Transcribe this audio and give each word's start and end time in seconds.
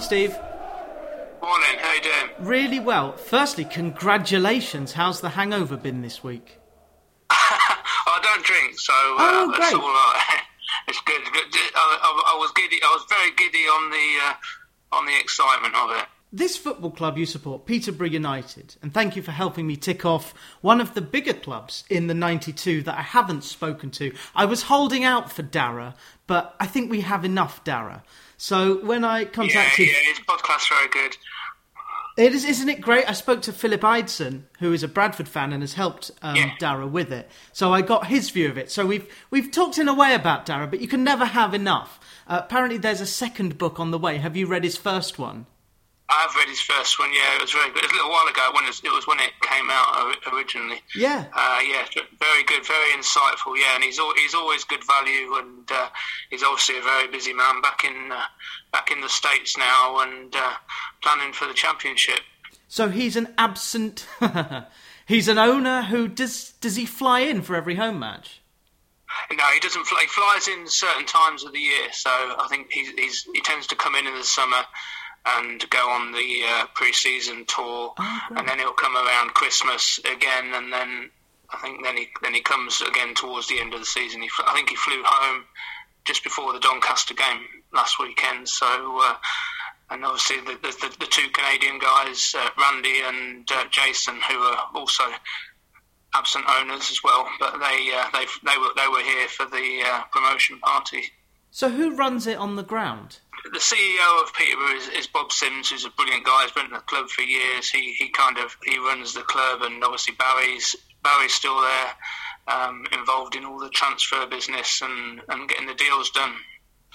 Steve. 0.00 0.36
Morning, 1.42 1.78
how 1.78 1.92
you 1.94 2.00
doing? 2.02 2.30
Really 2.40 2.80
well. 2.80 3.12
Firstly, 3.16 3.64
congratulations. 3.64 4.92
How's 4.92 5.20
the 5.20 5.30
hangover 5.30 5.76
been 5.76 6.02
this 6.02 6.22
week? 6.22 6.58
I 7.30 8.20
don't 8.22 8.44
drink, 8.44 8.78
so 8.78 8.92
uh, 8.92 9.16
Oh, 9.20 9.54
that's 9.56 9.70
great. 9.70 9.82
all 9.82 9.88
right. 9.88 10.40
It's 10.86 11.00
good. 11.02 11.20
good. 11.32 11.44
I, 11.74 11.98
I, 12.02 12.34
I 12.34 12.38
was 12.38 12.52
giddy. 12.52 12.78
I 12.82 12.86
was 12.94 13.04
very 13.08 13.30
giddy 13.36 13.64
on 13.64 13.90
the 13.90 14.18
uh, 14.24 14.96
on 14.96 15.06
the 15.06 15.18
excitement 15.20 15.74
of 15.74 15.90
it. 15.92 16.04
This 16.32 16.56
football 16.56 16.90
club 16.92 17.18
you 17.18 17.26
support, 17.26 17.66
Peterborough 17.66 18.06
United, 18.08 18.76
and 18.82 18.94
thank 18.94 19.16
you 19.16 19.22
for 19.22 19.32
helping 19.32 19.66
me 19.66 19.74
tick 19.76 20.04
off 20.04 20.32
one 20.60 20.80
of 20.80 20.94
the 20.94 21.00
bigger 21.00 21.32
clubs 21.32 21.82
in 21.90 22.06
the 22.06 22.14
92 22.14 22.82
that 22.84 22.96
I 22.98 23.02
haven't 23.02 23.42
spoken 23.42 23.90
to. 23.92 24.12
I 24.34 24.44
was 24.44 24.62
holding 24.62 25.02
out 25.04 25.30
for 25.32 25.42
Darragh, 25.42 25.94
but 26.28 26.54
I 26.60 26.66
think 26.66 26.88
we 26.90 27.00
have 27.00 27.24
enough 27.24 27.62
Darragh. 27.64 28.02
So 28.40 28.82
when 28.86 29.04
I 29.04 29.26
contacted 29.26 29.86
yeah. 29.86 29.92
yeah 29.92 30.08
His 30.08 30.18
podcast's 30.20 30.68
very 30.68 30.88
good. 30.88 31.14
It 32.16 32.32
is, 32.32 32.46
isn't 32.46 32.70
it 32.70 32.80
great? 32.80 33.08
I 33.08 33.12
spoke 33.12 33.42
to 33.42 33.52
Philip 33.52 33.82
Eidson, 33.82 34.44
who 34.60 34.72
is 34.72 34.82
a 34.82 34.88
Bradford 34.88 35.28
fan 35.28 35.52
and 35.52 35.62
has 35.62 35.74
helped 35.74 36.10
um, 36.22 36.36
Yeah. 36.36 36.52
Darragh 36.58 36.90
with 36.90 37.12
it. 37.12 37.30
So 37.52 37.74
I 37.74 37.82
got 37.82 38.06
his 38.06 38.30
view 38.30 38.48
of 38.48 38.56
it. 38.56 38.70
So 38.70 38.86
we've 38.86 39.06
we've 39.30 39.50
talked 39.50 39.76
in 39.76 39.88
a 39.88 39.94
way 39.94 40.14
about 40.14 40.46
Darragh, 40.46 40.70
but 40.70 40.80
you 40.80 40.88
can 40.88 41.04
never 41.04 41.26
have 41.26 41.52
enough. 41.52 42.00
Uh, 42.26 42.40
apparently, 42.42 42.78
there's 42.78 43.02
a 43.02 43.06
second 43.06 43.58
book 43.58 43.78
on 43.78 43.90
the 43.90 43.98
way. 43.98 44.16
Have 44.16 44.36
you 44.38 44.46
read 44.46 44.64
his 44.64 44.78
first 44.78 45.18
one? 45.18 45.44
I 46.10 46.22
have 46.22 46.34
read 46.34 46.48
his 46.48 46.60
first 46.60 46.98
one. 46.98 47.12
Yeah, 47.12 47.36
it 47.36 47.42
was 47.42 47.52
very 47.52 47.70
good. 47.70 47.84
It 47.84 47.90
was 47.90 47.92
a 47.92 47.94
little 47.94 48.10
while 48.10 48.26
ago 48.26 48.50
when 48.52 48.64
it 48.64 48.68
was, 48.68 48.82
it 48.82 48.92
was 48.92 49.06
when 49.06 49.20
it 49.20 49.30
came 49.42 49.70
out 49.70 50.16
originally. 50.32 50.82
Yeah. 50.94 51.26
Uh, 51.32 51.60
yeah, 51.62 51.86
very 52.18 52.42
good, 52.44 52.66
very 52.66 52.90
insightful. 52.98 53.56
Yeah, 53.56 53.76
and 53.76 53.84
he's 53.84 53.98
al- 53.98 54.14
he's 54.14 54.34
always 54.34 54.64
good 54.64 54.84
value, 54.84 55.36
and 55.36 55.70
uh, 55.70 55.88
he's 56.28 56.42
obviously 56.42 56.78
a 56.78 56.82
very 56.82 57.06
busy 57.06 57.32
man 57.32 57.60
back 57.62 57.84
in 57.84 58.10
uh, 58.10 58.22
back 58.72 58.90
in 58.90 59.00
the 59.00 59.08
states 59.08 59.56
now, 59.56 60.00
and 60.00 60.34
uh, 60.34 60.54
planning 61.00 61.32
for 61.32 61.46
the 61.46 61.54
championship. 61.54 62.20
So 62.66 62.88
he's 62.88 63.14
an 63.14 63.32
absent. 63.38 64.06
he's 65.06 65.28
an 65.28 65.38
owner 65.38 65.82
who 65.82 66.08
does 66.08 66.54
does 66.60 66.74
he 66.74 66.86
fly 66.86 67.20
in 67.20 67.42
for 67.42 67.54
every 67.54 67.76
home 67.76 68.00
match? 68.00 68.40
No, 69.32 69.44
he 69.54 69.60
doesn't 69.60 69.86
fly. 69.86 70.02
He 70.02 70.06
flies 70.08 70.48
in 70.48 70.66
certain 70.68 71.06
times 71.06 71.44
of 71.44 71.52
the 71.52 71.58
year, 71.60 71.88
so 71.92 72.10
I 72.10 72.46
think 72.48 72.72
he's, 72.72 72.90
he's 72.90 73.28
he 73.32 73.40
tends 73.42 73.68
to 73.68 73.76
come 73.76 73.94
in 73.94 74.06
in 74.06 74.14
the 74.14 74.24
summer 74.24 74.64
and 75.26 75.68
go 75.70 75.88
on 75.90 76.12
the 76.12 76.42
uh, 76.48 76.66
pre-season 76.74 77.44
tour, 77.46 77.92
Oh, 77.98 78.20
and 78.36 78.48
then 78.48 78.58
he'll 78.58 78.72
come 78.72 78.96
around 78.96 79.34
Christmas 79.34 79.98
again, 80.10 80.54
and 80.54 80.72
then 80.72 81.10
I 81.52 81.58
think 81.58 81.84
then 81.84 81.96
he 81.96 82.08
then 82.22 82.34
he 82.34 82.40
comes 82.40 82.80
again 82.80 83.14
towards 83.14 83.48
the 83.48 83.60
end 83.60 83.74
of 83.74 83.80
the 83.80 83.86
season. 83.86 84.22
He 84.22 84.30
I 84.46 84.54
think 84.54 84.70
he 84.70 84.76
flew 84.76 85.02
home 85.04 85.44
just 86.04 86.24
before 86.24 86.52
the 86.52 86.60
Doncaster 86.60 87.14
game 87.14 87.42
last 87.72 87.98
weekend, 87.98 88.48
so. 88.48 88.66
Uh, 89.02 89.14
and 89.92 90.04
obviously, 90.04 90.36
the, 90.36 90.52
the, 90.62 90.70
the, 90.88 90.96
the 91.00 91.06
two 91.06 91.28
Canadian 91.30 91.80
guys, 91.80 92.32
uh, 92.38 92.48
Randy 92.56 93.00
and 93.04 93.50
uh, 93.50 93.64
Jason, 93.72 94.20
who 94.30 94.36
are 94.38 94.68
also 94.72 95.02
absent 96.14 96.44
owners 96.48 96.92
as 96.92 97.02
well, 97.02 97.28
but 97.40 97.54
they 97.58 97.90
uh, 97.92 98.04
they 98.12 98.24
they 98.44 98.56
were 98.56 98.70
they 98.76 98.86
were 98.86 99.02
here 99.02 99.26
for 99.26 99.46
the 99.46 99.82
uh, 99.84 100.02
promotion 100.12 100.60
party. 100.60 101.02
So 101.50 101.70
who 101.70 101.96
runs 101.96 102.28
it 102.28 102.38
on 102.38 102.54
the 102.54 102.62
ground? 102.62 103.18
The 103.44 103.58
CEO 103.58 104.22
of 104.22 104.32
Peterborough 104.34 104.76
is, 104.76 104.88
is 104.88 105.06
Bob 105.06 105.32
Symns, 105.32 105.70
who's 105.70 105.84
a 105.84 105.90
brilliant 105.90 106.24
guy. 106.24 106.42
He's 106.42 106.52
been 106.52 106.66
at 106.66 106.72
the 106.72 106.78
club 106.80 107.08
for 107.08 107.22
years. 107.22 107.70
He 107.70 107.92
he 107.94 108.10
kind 108.10 108.38
of 108.38 108.56
he 108.64 108.78
runs 108.78 109.14
the 109.14 109.22
club, 109.22 109.62
and 109.62 109.82
obviously 109.82 110.14
Barry's 110.14 110.76
Barry's 111.02 111.32
still 111.32 111.60
there, 111.60 111.90
um, 112.48 112.84
involved 112.92 113.34
in 113.34 113.44
all 113.44 113.58
the 113.58 113.70
transfer 113.70 114.26
business 114.26 114.82
and, 114.82 115.22
and 115.28 115.48
getting 115.48 115.66
the 115.66 115.74
deals 115.74 116.10
done. 116.10 116.34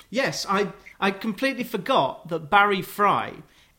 Yes, 0.10 0.46
I 0.48 0.72
I 1.00 1.12
completely 1.12 1.64
forgot 1.64 2.30
that 2.30 2.50
Barry 2.50 2.82
Fry 2.82 3.34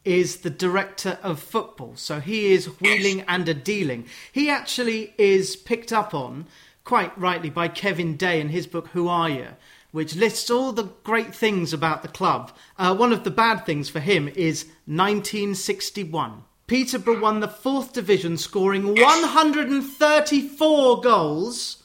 is 0.05 0.38
the 0.38 0.50
director 0.50 1.19
of 1.22 1.41
football. 1.41 1.93
So 1.97 2.21
he 2.21 2.53
is 2.53 2.81
wheeling 2.81 3.22
and 3.22 3.49
a 3.49 3.55
dealing. 3.55 4.06
He 4.32 4.49
actually 4.49 5.12
is 5.19 5.56
picked 5.56 5.93
up 5.93 6.15
on 6.15 6.47
quite 6.84 7.16
rightly 7.19 7.50
by 7.50 7.66
Kevin 7.66 8.16
Day 8.16 8.41
in 8.41 8.49
his 8.50 8.69
book 8.69 8.87
Who 8.88 9.09
Are 9.09 9.28
You, 9.28 9.49
which 9.96 10.14
lists 10.14 10.50
all 10.50 10.72
the 10.72 10.90
great 11.04 11.34
things 11.34 11.72
about 11.72 12.02
the 12.02 12.08
club. 12.08 12.52
Uh, 12.78 12.94
one 12.94 13.14
of 13.14 13.24
the 13.24 13.30
bad 13.30 13.64
things 13.64 13.88
for 13.88 14.00
him 14.00 14.28
is 14.28 14.66
1961. 14.84 16.44
Peterborough 16.66 17.20
won 17.20 17.40
the 17.40 17.48
fourth 17.48 17.94
division, 17.94 18.36
scoring 18.36 18.94
134 18.94 21.00
goals. 21.00 21.82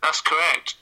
That's 0.00 0.20
correct. 0.20 0.76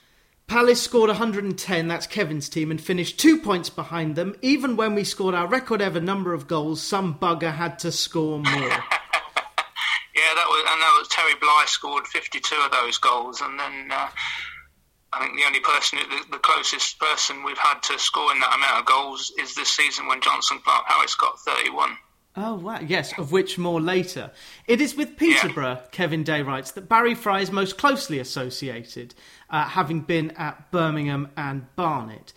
Palace 0.46 0.82
scored 0.82 1.08
110, 1.08 1.88
that's 1.88 2.06
Kevin's 2.06 2.50
team, 2.50 2.70
and 2.70 2.78
finished 2.78 3.18
two 3.18 3.38
points 3.38 3.70
behind 3.70 4.14
them. 4.14 4.36
Even 4.42 4.76
when 4.76 4.94
we 4.94 5.04
scored 5.04 5.34
our 5.34 5.46
record 5.46 5.80
ever 5.80 6.00
number 6.00 6.34
of 6.34 6.46
goals, 6.46 6.82
some 6.82 7.14
bugger 7.14 7.54
had 7.54 7.78
to 7.78 7.90
score 7.90 8.40
more. 8.40 8.84
Yeah, 10.14 10.34
that 10.34 10.46
was 10.48 10.64
and 10.68 10.82
that 10.82 10.96
was 10.98 11.08
Terry 11.08 11.34
Bly 11.40 11.64
scored 11.68 12.06
52 12.08 12.56
of 12.64 12.72
those 12.72 12.98
goals, 12.98 13.40
and 13.40 13.56
then 13.56 13.92
uh, 13.92 14.08
I 15.12 15.20
think 15.20 15.36
the 15.36 15.46
only 15.46 15.60
person, 15.60 15.98
the, 15.98 16.32
the 16.32 16.38
closest 16.38 16.98
person 16.98 17.42
we've 17.42 17.58
had 17.58 17.82
to 17.84 17.98
scoring 17.98 18.40
that 18.40 18.54
amount 18.54 18.80
of 18.80 18.84
goals 18.84 19.32
is 19.38 19.54
this 19.54 19.70
season 19.70 20.06
when 20.06 20.20
Jonson 20.20 20.62
Clarke-Harris 20.62 21.14
got 21.14 21.38
31. 21.40 21.96
oh, 22.36 22.54
wow. 22.56 22.78
Yes, 22.86 23.18
of 23.18 23.32
which 23.32 23.56
more 23.58 23.80
later. 23.80 24.30
It 24.66 24.80
is 24.80 24.94
with 24.94 25.16
Peterborough, 25.16 25.80
Kevin 25.92 26.24
Day 26.24 26.42
writes, 26.42 26.72
that 26.72 26.88
Barry 26.88 27.14
Fry 27.14 27.40
is 27.40 27.50
most 27.50 27.78
closely 27.78 28.18
associated, 28.18 29.14
uh, 29.48 29.64
having 29.64 30.02
been 30.02 30.30
at 30.32 30.70
Birmingham 30.70 31.30
and 31.36 31.74
Barnet. 31.74 32.34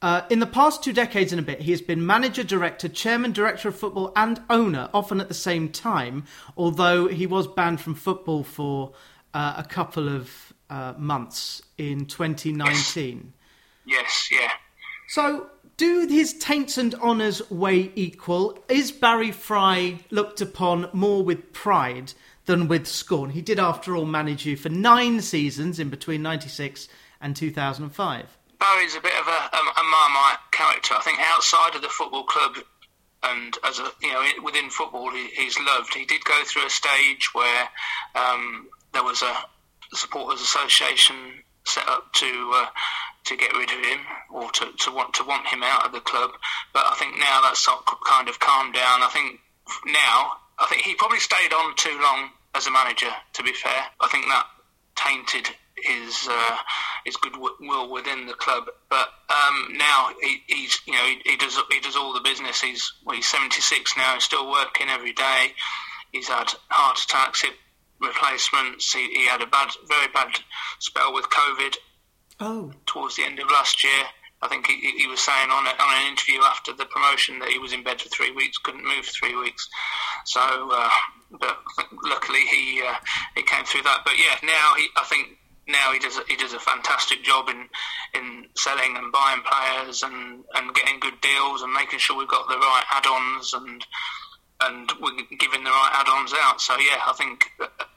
Uh, 0.00 0.22
in 0.30 0.38
the 0.38 0.46
past 0.46 0.82
two 0.82 0.92
decades 0.92 1.32
and 1.32 1.40
a 1.40 1.42
bit, 1.42 1.60
he 1.60 1.70
has 1.70 1.82
been 1.82 2.04
manager, 2.04 2.42
director, 2.42 2.88
chairman, 2.88 3.32
director 3.32 3.68
of 3.68 3.76
football, 3.78 4.12
and 4.16 4.40
owner, 4.50 4.88
often 4.94 5.20
at 5.20 5.28
the 5.28 5.34
same 5.34 5.68
time, 5.68 6.24
although 6.56 7.06
he 7.06 7.26
was 7.26 7.46
banned 7.46 7.80
from 7.80 7.94
football 7.94 8.42
for 8.42 8.92
uh, 9.34 9.54
a 9.56 9.64
couple 9.64 10.08
of 10.08 10.53
uh, 10.70 10.94
months 10.96 11.62
in 11.78 12.06
2019. 12.06 13.32
Yes, 13.86 14.28
yeah. 14.32 14.50
So, 15.08 15.48
do 15.76 16.06
his 16.08 16.34
taints 16.34 16.78
and 16.78 16.94
honours 16.96 17.50
weigh 17.50 17.90
equal? 17.94 18.58
Is 18.68 18.92
Barry 18.92 19.32
Fry 19.32 19.98
looked 20.10 20.40
upon 20.40 20.88
more 20.92 21.22
with 21.22 21.52
pride 21.52 22.12
than 22.46 22.68
with 22.68 22.86
scorn? 22.86 23.30
He 23.30 23.42
did, 23.42 23.58
after 23.58 23.96
all, 23.96 24.06
manage 24.06 24.46
you 24.46 24.56
for 24.56 24.68
nine 24.68 25.20
seasons 25.20 25.78
in 25.78 25.90
between 25.90 26.22
96 26.22 26.88
and 27.20 27.34
2005. 27.36 28.38
Barry's 28.58 28.96
a 28.96 29.00
bit 29.00 29.18
of 29.20 29.26
a, 29.26 29.30
a, 29.30 29.80
a 29.80 29.84
marmite 29.84 30.38
character. 30.52 30.94
I 30.94 31.00
think 31.02 31.18
outside 31.20 31.74
of 31.74 31.82
the 31.82 31.88
football 31.88 32.24
club 32.24 32.56
and 33.24 33.56
as 33.64 33.78
a 33.78 33.90
you 34.02 34.12
know 34.12 34.22
within 34.42 34.70
football, 34.70 35.10
he, 35.10 35.28
he's 35.28 35.58
loved. 35.58 35.94
He 35.94 36.04
did 36.04 36.24
go 36.24 36.42
through 36.44 36.66
a 36.66 36.70
stage 36.70 37.30
where 37.32 37.68
um, 38.14 38.68
there 38.92 39.02
was 39.02 39.22
a 39.22 39.34
supporters 39.96 40.40
association 40.40 41.16
set 41.64 41.88
up 41.88 42.12
to 42.14 42.52
uh, 42.54 42.66
to 43.24 43.36
get 43.36 43.52
rid 43.54 43.70
of 43.70 43.84
him 43.84 44.00
or 44.32 44.50
to, 44.50 44.66
to 44.78 44.90
want 44.92 45.14
to 45.14 45.24
want 45.24 45.46
him 45.46 45.62
out 45.62 45.86
of 45.86 45.92
the 45.92 46.00
club. 46.00 46.30
But 46.72 46.84
I 46.86 46.94
think 46.96 47.18
now 47.18 47.40
that's 47.42 47.66
kind 48.06 48.28
of 48.28 48.38
calmed 48.38 48.74
down. 48.74 49.02
I 49.02 49.08
think 49.12 49.40
now 49.86 50.32
I 50.58 50.66
think 50.68 50.82
he 50.82 50.94
probably 50.94 51.20
stayed 51.20 51.52
on 51.52 51.74
too 51.76 51.98
long 52.02 52.30
as 52.54 52.66
a 52.66 52.70
manager. 52.70 53.10
To 53.34 53.42
be 53.42 53.52
fair, 53.52 53.86
I 54.00 54.08
think 54.08 54.26
that 54.26 54.46
tainted 54.96 55.48
his 55.76 56.28
uh, 56.30 56.56
his 57.04 57.16
goodwill 57.16 57.90
within 57.90 58.26
the 58.26 58.34
club. 58.34 58.64
But 58.88 59.08
um, 59.28 59.76
now 59.76 60.10
he, 60.20 60.42
he's 60.46 60.80
you 60.86 60.92
know 60.92 61.04
he, 61.04 61.30
he 61.30 61.36
does 61.36 61.58
he 61.70 61.80
does 61.80 61.96
all 61.96 62.12
the 62.12 62.20
business. 62.20 62.60
He's 62.60 62.92
well, 63.04 63.16
he's 63.16 63.28
76 63.28 63.96
now. 63.96 64.14
He's 64.14 64.24
still 64.24 64.50
working 64.50 64.88
every 64.88 65.12
day. 65.12 65.52
He's 66.12 66.28
had 66.28 66.52
heart 66.68 67.00
attacks, 67.00 67.44
replacements. 68.06 68.92
He, 68.92 69.08
he 69.14 69.26
had 69.26 69.42
a 69.42 69.46
bad, 69.46 69.70
very 69.88 70.08
bad 70.12 70.38
spell 70.78 71.12
with 71.12 71.26
COVID 71.30 71.76
Oh, 72.40 72.72
towards 72.86 73.16
the 73.16 73.24
end 73.24 73.38
of 73.38 73.48
last 73.48 73.84
year. 73.84 74.04
I 74.42 74.48
think 74.48 74.66
he, 74.66 74.76
he 74.98 75.06
was 75.06 75.20
saying 75.20 75.50
on, 75.50 75.66
a, 75.66 75.70
on 75.70 76.02
an 76.02 76.10
interview 76.10 76.40
after 76.42 76.72
the 76.72 76.84
promotion 76.84 77.38
that 77.38 77.48
he 77.48 77.58
was 77.58 77.72
in 77.72 77.82
bed 77.82 78.00
for 78.00 78.08
three 78.08 78.32
weeks, 78.32 78.58
couldn't 78.58 78.84
move 78.84 79.06
for 79.06 79.12
three 79.12 79.36
weeks. 79.36 79.68
So, 80.26 80.40
uh, 80.42 80.90
but 81.30 81.58
luckily 82.04 82.40
he 82.40 82.82
uh, 82.82 82.94
he 83.36 83.42
came 83.42 83.64
through 83.64 83.82
that. 83.82 84.00
But 84.04 84.18
yeah, 84.18 84.36
now 84.42 84.74
he 84.76 84.88
I 84.96 85.04
think 85.04 85.38
now 85.66 85.92
he 85.92 85.98
does 85.98 86.18
a, 86.18 86.22
he 86.28 86.36
does 86.36 86.52
a 86.52 86.58
fantastic 86.58 87.22
job 87.22 87.48
in 87.48 87.68
in 88.14 88.46
selling 88.56 88.96
and 88.96 89.12
buying 89.12 89.40
players 89.42 90.02
and, 90.02 90.44
and 90.54 90.74
getting 90.74 91.00
good 91.00 91.20
deals 91.20 91.62
and 91.62 91.72
making 91.72 91.98
sure 91.98 92.18
we've 92.18 92.28
got 92.28 92.48
the 92.48 92.58
right 92.58 92.84
add-ons 92.92 93.54
and 93.54 93.86
and 94.62 94.90
we're 95.00 95.16
giving 95.38 95.64
the 95.64 95.70
right 95.70 95.90
add-ons 95.94 96.32
out. 96.36 96.60
So 96.60 96.74
yeah, 96.78 97.00
I 97.06 97.12
think 97.12 97.50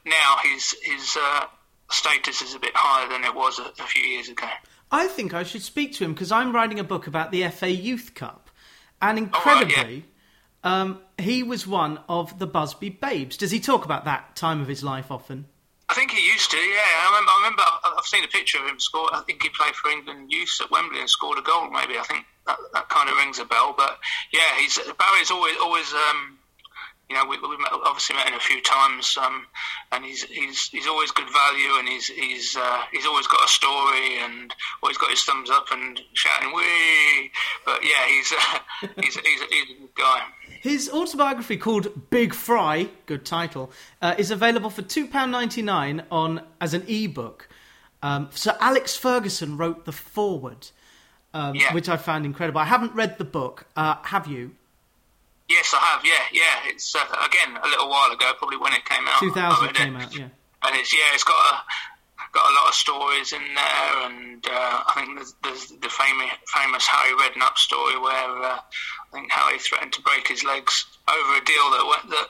now 0.04 0.36
his 0.42 0.74
his 0.82 1.16
uh, 1.20 1.44
status 1.90 2.42
is 2.42 2.54
a 2.54 2.58
bit 2.58 2.72
higher 2.74 3.08
than 3.08 3.24
it 3.24 3.34
was 3.34 3.58
a, 3.58 3.64
a 3.82 3.86
few 3.86 4.02
years 4.04 4.28
ago. 4.28 4.48
I 4.90 5.06
think 5.06 5.34
I 5.34 5.42
should 5.42 5.62
speak 5.62 5.92
to 5.94 6.04
him 6.04 6.14
because 6.14 6.32
I'm 6.32 6.54
writing 6.54 6.78
a 6.80 6.84
book 6.84 7.06
about 7.06 7.30
the 7.30 7.46
FA 7.48 7.70
Youth 7.70 8.14
Cup. 8.14 8.50
And 9.00 9.18
Oh, 9.18 9.22
incredibly, 9.22 10.04
um, 10.64 11.00
he 11.18 11.42
was 11.42 11.66
one 11.66 12.00
of 12.08 12.38
the 12.38 12.46
Busby 12.46 12.88
Babes. 12.88 13.36
Does 13.36 13.50
he 13.50 13.60
talk 13.60 13.84
about 13.84 14.04
that 14.06 14.34
time 14.34 14.60
of 14.60 14.66
his 14.68 14.82
life 14.82 15.10
often? 15.10 15.46
I 15.90 15.94
think 15.94 16.10
he 16.10 16.26
used 16.26 16.50
to. 16.50 16.56
Yeah, 16.56 16.80
I 16.80 17.06
remember. 17.06 17.30
I 17.30 17.36
remember 17.38 17.62
I've 17.98 18.04
seen 18.04 18.24
a 18.24 18.28
picture 18.28 18.58
of 18.58 18.66
him 18.68 18.78
score. 18.80 19.08
I 19.12 19.20
think 19.22 19.42
he 19.42 19.48
played 19.50 19.74
for 19.74 19.90
England 19.90 20.30
youth 20.32 20.58
at 20.60 20.70
Wembley 20.70 21.00
and 21.00 21.08
scored 21.08 21.38
a 21.38 21.42
goal. 21.42 21.70
Maybe 21.70 21.98
I 21.98 22.02
think 22.02 22.26
that, 22.46 22.58
that 22.74 22.88
kind 22.88 23.08
of 23.08 23.16
rings 23.16 23.38
a 23.38 23.44
bell. 23.44 23.74
But 23.76 23.98
yeah, 24.32 24.58
he's 24.58 24.78
Barry's 24.98 25.30
always 25.30 25.56
always. 25.60 25.92
Um, 25.92 26.37
you 27.08 27.16
know, 27.16 27.24
we, 27.24 27.36
have 27.36 27.80
obviously 27.86 28.16
met 28.16 28.28
him 28.28 28.34
a 28.34 28.40
few 28.40 28.60
times, 28.60 29.16
um, 29.16 29.46
and 29.92 30.04
he's 30.04 30.24
he's 30.24 30.68
he's 30.68 30.86
always 30.86 31.10
good 31.10 31.28
value, 31.32 31.78
and 31.78 31.88
he's 31.88 32.06
he's 32.06 32.56
uh, 32.56 32.82
he's 32.92 33.06
always 33.06 33.26
got 33.26 33.44
a 33.44 33.48
story, 33.48 34.18
and 34.18 34.54
always 34.82 34.98
got 34.98 35.10
his 35.10 35.22
thumbs 35.24 35.48
up 35.48 35.66
and 35.72 36.00
shouting 36.12 36.52
"wee." 36.54 37.30
But 37.64 37.82
yeah, 37.82 38.06
he's 38.08 38.32
uh, 38.32 38.88
he's, 39.02 39.16
he's, 39.16 39.40
he's 39.40 39.70
a 39.70 39.80
good 39.80 39.94
guy. 39.94 40.22
His 40.60 40.90
autobiography 40.90 41.56
called 41.56 42.10
Big 42.10 42.34
Fry, 42.34 42.88
good 43.06 43.24
title, 43.24 43.70
uh, 44.02 44.14
is 44.18 44.30
available 44.30 44.68
for 44.68 44.82
two 44.82 45.06
pound 45.06 45.32
ninety 45.32 45.62
nine 45.62 46.04
on 46.10 46.42
as 46.60 46.74
an 46.74 46.84
ebook. 46.88 47.48
Um, 48.02 48.28
so 48.32 48.54
Alex 48.60 48.96
Ferguson 48.96 49.56
wrote 49.56 49.86
the 49.86 49.92
foreword, 49.92 50.68
um, 51.32 51.54
yeah. 51.54 51.72
which 51.72 51.88
I 51.88 51.96
found 51.96 52.26
incredible. 52.26 52.60
I 52.60 52.66
haven't 52.66 52.94
read 52.94 53.16
the 53.16 53.24
book. 53.24 53.66
Uh, 53.74 53.96
have 54.02 54.26
you? 54.26 54.52
Yes, 55.48 55.72
I 55.72 55.78
have. 55.78 56.04
Yeah, 56.04 56.24
yeah. 56.32 56.70
It's 56.70 56.94
uh, 56.94 57.00
again 57.24 57.56
a 57.56 57.66
little 57.66 57.88
while 57.88 58.12
ago, 58.12 58.32
probably 58.36 58.58
when 58.58 58.72
it 58.72 58.84
came 58.84 59.08
out. 59.08 59.18
Two 59.18 59.32
thousand 59.32 59.74
came 59.74 59.96
it. 59.96 60.02
out. 60.02 60.16
Yeah. 60.16 60.28
And 60.64 60.76
it's 60.76 60.92
yeah, 60.92 61.14
it's 61.14 61.24
got 61.24 61.38
a 61.54 61.62
got 62.32 62.50
a 62.50 62.54
lot 62.54 62.68
of 62.68 62.74
stories 62.74 63.32
in 63.32 63.42
there, 63.54 63.92
and 64.04 64.44
uh, 64.46 64.84
I 64.84 64.92
think 64.96 65.16
there's, 65.16 65.34
there's, 65.42 65.66
the 65.80 65.88
famous 65.88 66.30
famous 66.52 66.86
Harry 66.86 67.16
Redknapp 67.16 67.56
story 67.56 67.98
where 67.98 68.44
uh, 68.44 68.60
I 68.60 69.08
think 69.12 69.32
Harry 69.32 69.58
threatened 69.58 69.92
to 69.94 70.02
break 70.02 70.28
his 70.28 70.44
legs 70.44 70.84
over 71.08 71.40
a 71.40 71.44
deal 71.44 71.70
that 71.72 71.84
went, 71.88 72.10
that 72.12 72.28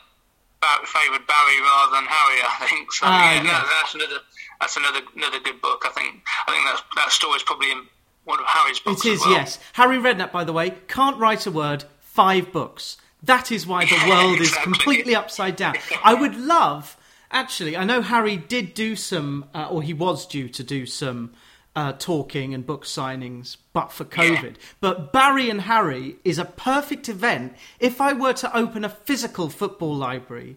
favoured 0.86 1.26
Barry 1.26 1.60
rather 1.60 1.92
than 1.96 2.06
Harry. 2.06 2.40
I 2.42 2.66
think 2.68 2.92
so. 2.92 3.06
Uh, 3.06 3.10
yeah, 3.10 3.42
yeah. 3.42 3.68
that's 3.82 3.94
another 3.94 4.20
that's 4.60 4.76
another 4.76 5.00
another 5.16 5.40
good 5.40 5.60
book. 5.60 5.82
I 5.86 5.90
think 5.90 6.22
I 6.46 6.52
think 6.52 6.64
that 6.64 6.82
that 6.96 7.10
story 7.10 7.36
is 7.36 7.42
probably 7.42 7.70
in 7.72 7.86
one 8.24 8.38
of 8.38 8.46
Harry's 8.46 8.78
books. 8.78 9.04
It 9.04 9.12
is, 9.12 9.20
well. 9.20 9.30
yes. 9.30 9.58
Harry 9.72 9.98
Redknapp, 9.98 10.32
by 10.32 10.44
the 10.44 10.52
way, 10.52 10.74
can't 10.86 11.16
write 11.18 11.46
a 11.46 11.50
word. 11.50 11.84
Five 12.00 12.52
books. 12.52 12.96
That 13.22 13.50
is 13.50 13.66
why 13.66 13.84
the 13.84 14.06
world 14.08 14.40
is 14.40 14.54
completely 14.54 15.14
upside 15.14 15.56
down. 15.56 15.74
I 16.04 16.14
would 16.14 16.36
love, 16.36 16.96
actually, 17.30 17.76
I 17.76 17.84
know 17.84 18.00
Harry 18.00 18.36
did 18.36 18.74
do 18.74 18.94
some, 18.94 19.46
uh, 19.54 19.68
or 19.68 19.82
he 19.82 19.92
was 19.92 20.26
due 20.26 20.48
to 20.50 20.62
do 20.62 20.86
some 20.86 21.32
uh, 21.74 21.92
talking 21.92 22.54
and 22.54 22.64
book 22.64 22.84
signings, 22.84 23.56
but 23.72 23.92
for 23.92 24.04
COVID. 24.04 24.56
But 24.80 25.12
Barry 25.12 25.50
and 25.50 25.62
Harry 25.62 26.16
is 26.24 26.38
a 26.38 26.44
perfect 26.44 27.08
event 27.08 27.54
if 27.80 28.00
I 28.00 28.12
were 28.12 28.34
to 28.34 28.56
open 28.56 28.84
a 28.84 28.88
physical 28.88 29.48
football 29.48 29.94
library 29.94 30.56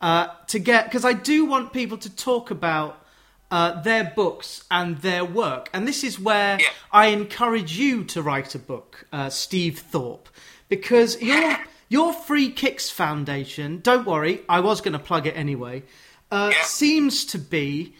uh, 0.00 0.28
to 0.48 0.58
get, 0.58 0.84
because 0.84 1.04
I 1.04 1.12
do 1.12 1.44
want 1.44 1.72
people 1.72 1.98
to 1.98 2.10
talk 2.14 2.50
about. 2.50 3.02
Uh, 3.48 3.80
their 3.82 4.12
books 4.16 4.64
and 4.72 4.98
their 5.02 5.24
work. 5.24 5.70
And 5.72 5.86
this 5.86 6.02
is 6.02 6.18
where 6.18 6.58
yeah. 6.60 6.66
I 6.90 7.06
encourage 7.06 7.78
you 7.78 8.02
to 8.06 8.20
write 8.20 8.56
a 8.56 8.58
book, 8.58 9.06
uh, 9.12 9.30
Steve 9.30 9.78
Thorpe, 9.78 10.28
because 10.68 11.22
you're 11.22 11.56
your 11.88 12.12
Free 12.12 12.50
Kicks 12.50 12.90
Foundation, 12.90 13.80
don't 13.80 14.06
worry, 14.06 14.42
I 14.48 14.60
was 14.60 14.80
going 14.80 14.92
to 14.92 14.98
plug 14.98 15.26
it 15.26 15.36
anyway, 15.36 15.84
uh, 16.30 16.50
yeah. 16.52 16.62
seems 16.64 17.24
to 17.26 17.38
be 17.38 17.94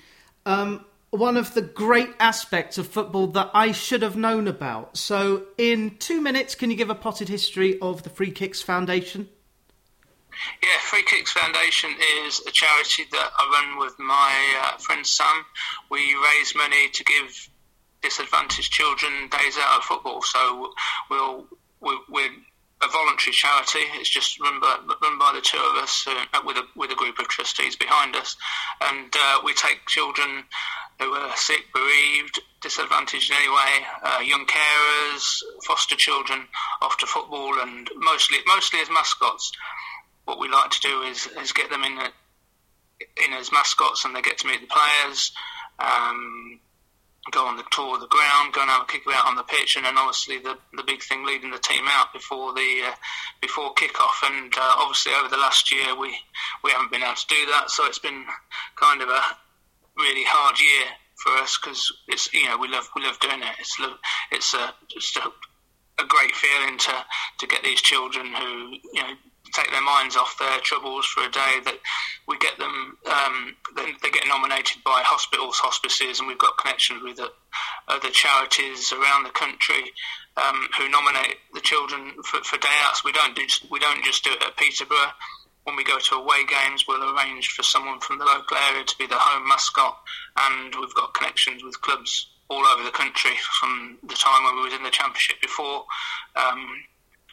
um, 0.44 0.85
one 1.11 1.37
of 1.37 1.55
the 1.55 1.62
great 1.62 2.11
aspects 2.19 2.79
of 2.79 2.88
football 2.88 3.29
that 3.29 3.50
I 3.55 3.73
should 3.73 4.03
have 4.03 4.17
known 4.17 4.49
about. 4.49 4.97
So, 4.97 5.44
in 5.56 5.97
two 5.99 6.21
minutes, 6.21 6.55
can 6.55 6.71
you 6.71 6.77
give 6.77 6.91
a 6.91 6.94
potted 6.94 7.29
history 7.29 7.79
of 7.81 8.03
the 8.03 8.11
Free 8.11 8.31
Kicks 8.31 8.62
Foundation? 8.62 9.29
Yeah, 10.62 10.79
Free 10.81 11.03
Kicks 11.05 11.33
Foundation 11.33 11.94
is 12.27 12.43
a 12.47 12.50
charity 12.50 13.05
that 13.11 13.31
I 13.38 13.62
run 13.62 13.79
with 13.79 13.99
my 13.99 14.62
uh, 14.62 14.79
friend 14.79 15.06
Sam. 15.06 15.44
We 15.91 16.15
raise 16.15 16.55
money 16.55 16.91
to 16.91 17.05
give 17.05 17.49
disadvantaged 18.03 18.71
children 18.71 19.29
days 19.31 19.56
out 19.59 19.79
of 19.79 19.85
football. 19.85 20.21
So 20.23 20.73
we'll 21.11 21.47
we're 21.81 22.31
a 22.82 22.88
voluntary 22.88 23.32
charity. 23.32 23.84
It's 23.94 24.11
just 24.11 24.40
run 24.40 24.61
by 24.61 24.78
run 25.02 25.19
by 25.19 25.32
the 25.34 25.40
two 25.40 25.58
of 25.58 25.82
us 25.82 26.06
uh, 26.06 26.40
with 26.44 26.56
a 26.56 26.64
with 26.76 26.90
a 26.90 26.94
group 26.94 27.19
of 27.19 27.28
trustees 27.28 27.76
behind 27.76 28.17
us, 28.17 28.37
and 28.88 29.12
uh, 29.14 29.40
we 29.44 29.55
take 29.55 29.87
children 29.87 30.44
who 30.99 31.12
are 31.12 31.37
sick, 31.37 31.64
bereaved, 31.75 32.40
disadvantaged 32.62 33.31
in 33.31 33.37
any 33.37 33.50
way, 33.50 33.87
uh, 34.02 34.20
young 34.20 34.46
carers, 34.46 35.43
foster 35.67 35.96
children 35.96 36.49
off 36.81 36.96
to 36.99 37.06
football, 37.06 37.61
and 37.61 37.90
mostly 37.96 38.38
mostly 38.46 38.81
as 38.81 38.90
mascots. 38.90 39.52
What 40.25 40.38
we 40.38 40.49
like 40.49 40.70
to 40.70 40.81
do 40.81 41.02
is 41.02 41.26
is 41.40 41.52
get 41.52 41.70
them 41.70 41.84
in. 41.84 41.99
A, 41.99 42.11
in 43.26 43.32
as 43.34 43.52
mascots, 43.52 44.05
and 44.05 44.14
they 44.14 44.23
get 44.23 44.38
to 44.38 44.46
meet 44.46 44.61
the 44.61 44.67
players. 44.67 45.32
Um, 45.78 46.61
go 47.32 47.46
on 47.46 47.56
the 47.56 47.64
tour 47.70 47.94
of 47.94 48.00
the 48.00 48.06
ground, 48.06 48.52
go 48.52 48.62
and 48.62 48.70
have 48.70 48.82
a 48.82 48.87
kick 48.87 49.06
about 49.06 49.26
on 49.26 49.37
the 49.37 49.43
pitch, 49.43 49.76
and 49.76 49.84
then 49.84 49.99
obviously 49.99 50.38
the 50.38 50.56
the 50.76 50.82
big 50.84 51.02
thing 51.02 51.25
leading 51.25 51.50
the 51.50 51.58
team 51.58 51.84
out 51.88 52.12
before 52.12 52.52
the 52.55 52.82
uh, 52.87 52.94
before 53.40 53.73
kick-off. 53.75 54.23
And 54.25 54.52
uh, 54.56 54.75
obviously 54.78 55.12
over 55.14 55.28
the 55.28 55.37
last 55.37 55.73
year 55.73 55.99
we 55.99 56.17
we 56.62 56.70
haven't 56.70 56.90
been 56.90 57.02
able 57.02 57.14
to 57.14 57.26
do 57.28 57.46
that, 57.46 57.70
so 57.70 57.87
it's 57.87 57.99
been 57.99 58.25
kind 58.76 59.02
of 59.02 59.08
a 59.08 59.23
really 59.96 60.25
hard 60.25 60.61
year 60.61 60.87
for 61.17 61.32
us 61.43 61.58
because 61.58 61.93
it's 62.08 62.32
you 62.32 62.44
know 62.44 62.58
we 62.58 62.69
love 62.69 62.88
we 62.94 63.02
love 63.02 63.19
doing 63.20 63.43
it. 63.43 63.55
It's 63.58 63.76
it's 64.31 64.55
a 64.55 64.75
just 64.88 65.17
a, 65.17 65.32
a 66.02 66.06
great 66.06 66.34
feeling 66.34 66.78
to 66.78 66.94
to 67.38 67.46
get 67.46 67.64
these 67.64 67.81
children 67.81 68.26
who 68.26 68.70
you 68.93 69.02
know 69.02 69.14
take 69.52 69.70
their 69.70 69.82
minds 69.82 70.16
off 70.16 70.38
their 70.38 70.58
troubles 70.60 71.06
for 71.06 71.25
a 71.25 71.31
day. 71.31 71.60
That 71.64 71.78
we 72.28 72.38
get 72.38 72.58
them, 72.58 72.96
um, 73.06 73.56
they, 73.76 73.93
they, 74.02 74.10
get 74.10 74.26
nominated 74.26 74.82
by 74.84 75.02
hospitals, 75.04 75.58
hospices, 75.58 76.19
and 76.19 76.28
we've 76.28 76.38
got 76.38 76.58
connections 76.58 77.02
with 77.02 77.20
other 77.88 78.10
charities 78.10 78.93
around 78.93 79.25
the 79.25 79.31
country 79.31 79.93
um, 80.37 80.69
who 80.76 80.88
nominate 80.88 81.37
the 81.54 81.60
children 81.60 82.12
for, 82.25 82.43
for 82.43 82.58
day 82.58 82.76
outs. 82.87 83.04
We 83.04 83.12
don't 83.12 83.34
do, 83.34 83.46
we 83.70 83.78
don't 83.78 84.04
just 84.04 84.25
do 84.25 84.32
it 84.32 84.43
at 84.43 84.56
Peterborough. 84.56 85.14
When 85.64 85.75
we 85.75 85.84
go 85.84 85.99
to 85.99 86.14
away 86.14 86.46
games, 86.46 86.84
we'll 86.87 87.16
arrange 87.16 87.49
for 87.49 87.64
someone 87.64 87.99
from 88.00 88.19
the 88.19 88.25
local 88.25 88.56
area 88.70 88.84
to 88.84 88.99
be 88.99 89.06
the 89.06 89.19
home 89.19 89.49
mascot, 89.49 89.99
and 90.38 90.75
we've 90.78 90.94
got 90.94 91.14
connections 91.14 91.64
with 91.64 91.81
clubs 91.81 92.31
all 92.49 92.64
over 92.64 92.84
the 92.84 92.90
country 92.90 93.32
from 93.58 93.99
the 94.06 94.14
time 94.14 94.44
when 94.44 94.56
we 94.56 94.62
was 94.62 94.75
in 94.75 94.84
the 94.84 94.90
championship 94.90 95.40
before. 95.40 95.84
Um, 96.37 96.84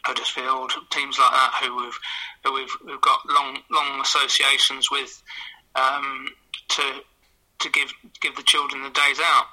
Huddersfield, 0.04 0.72
teams 0.90 1.18
like 1.18 1.32
that 1.32 1.52
who 1.62 1.76
we've 1.76 1.98
who 2.44 2.52
we've, 2.54 2.76
we've 2.86 3.00
got 3.00 3.20
long 3.28 3.58
long 3.70 4.00
associations 4.00 4.90
with 4.90 5.22
um, 5.74 6.28
to 6.68 6.82
to 7.60 7.70
give 7.70 7.92
give 8.20 8.36
the 8.36 8.42
children 8.42 8.82
the 8.82 8.90
days 8.90 9.18
out. 9.20 9.46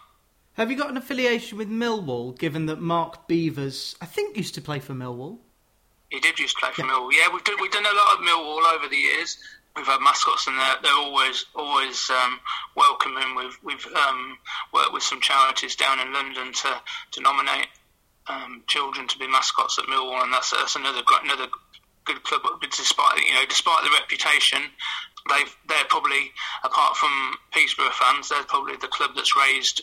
Have 0.55 0.69
you 0.69 0.77
got 0.77 0.89
an 0.89 0.97
affiliation 0.97 1.57
with 1.57 1.69
Millwall? 1.69 2.37
Given 2.37 2.65
that 2.65 2.81
Mark 2.81 3.29
Beevers, 3.29 3.95
I 4.01 4.05
think, 4.05 4.35
used 4.35 4.53
to 4.55 4.61
play 4.61 4.79
for 4.79 4.93
Millwall. 4.93 5.37
He 6.09 6.19
did 6.19 6.37
used 6.37 6.57
to 6.57 6.65
play 6.65 6.73
for 6.73 6.81
yeah. 6.81 6.91
Millwall. 6.91 7.11
Yeah, 7.13 7.33
we've 7.33 7.43
done, 7.43 7.55
we've 7.61 7.71
done 7.71 7.85
a 7.85 7.95
lot 7.95 8.19
of 8.19 8.25
Millwall 8.25 8.75
over 8.75 8.89
the 8.89 8.97
years. 8.97 9.37
We've 9.77 9.85
had 9.85 10.01
mascots, 10.01 10.47
and 10.47 10.59
they're, 10.59 10.75
they're 10.83 10.93
always 10.93 11.45
always 11.55 12.09
um, 12.09 12.41
welcoming. 12.75 13.35
We've 13.37 13.57
we've 13.63 13.87
um, 13.95 14.37
worked 14.73 14.91
with 14.91 15.03
some 15.03 15.21
charities 15.21 15.77
down 15.77 16.01
in 16.01 16.11
London 16.11 16.51
to 16.51 16.81
to 17.11 17.21
nominate 17.21 17.67
um, 18.27 18.63
children 18.67 19.07
to 19.07 19.17
be 19.17 19.27
mascots 19.27 19.79
at 19.79 19.85
Millwall, 19.85 20.23
and 20.23 20.33
that's 20.33 20.51
that's 20.51 20.75
another 20.75 21.01
another 21.23 21.47
good 22.05 22.23
club. 22.23 22.41
Despite 22.61 23.25
you 23.25 23.33
know, 23.33 23.45
despite 23.47 23.83
the 23.83 23.97
reputation, 23.99 24.61
they 25.29 25.43
they're 25.67 25.85
probably 25.89 26.31
apart 26.63 26.97
from 26.97 27.11
Peterborough 27.51 27.91
fans, 27.91 28.29
they're 28.29 28.43
probably 28.43 28.75
the 28.77 28.87
club 28.87 29.11
that's 29.15 29.35
raised 29.35 29.81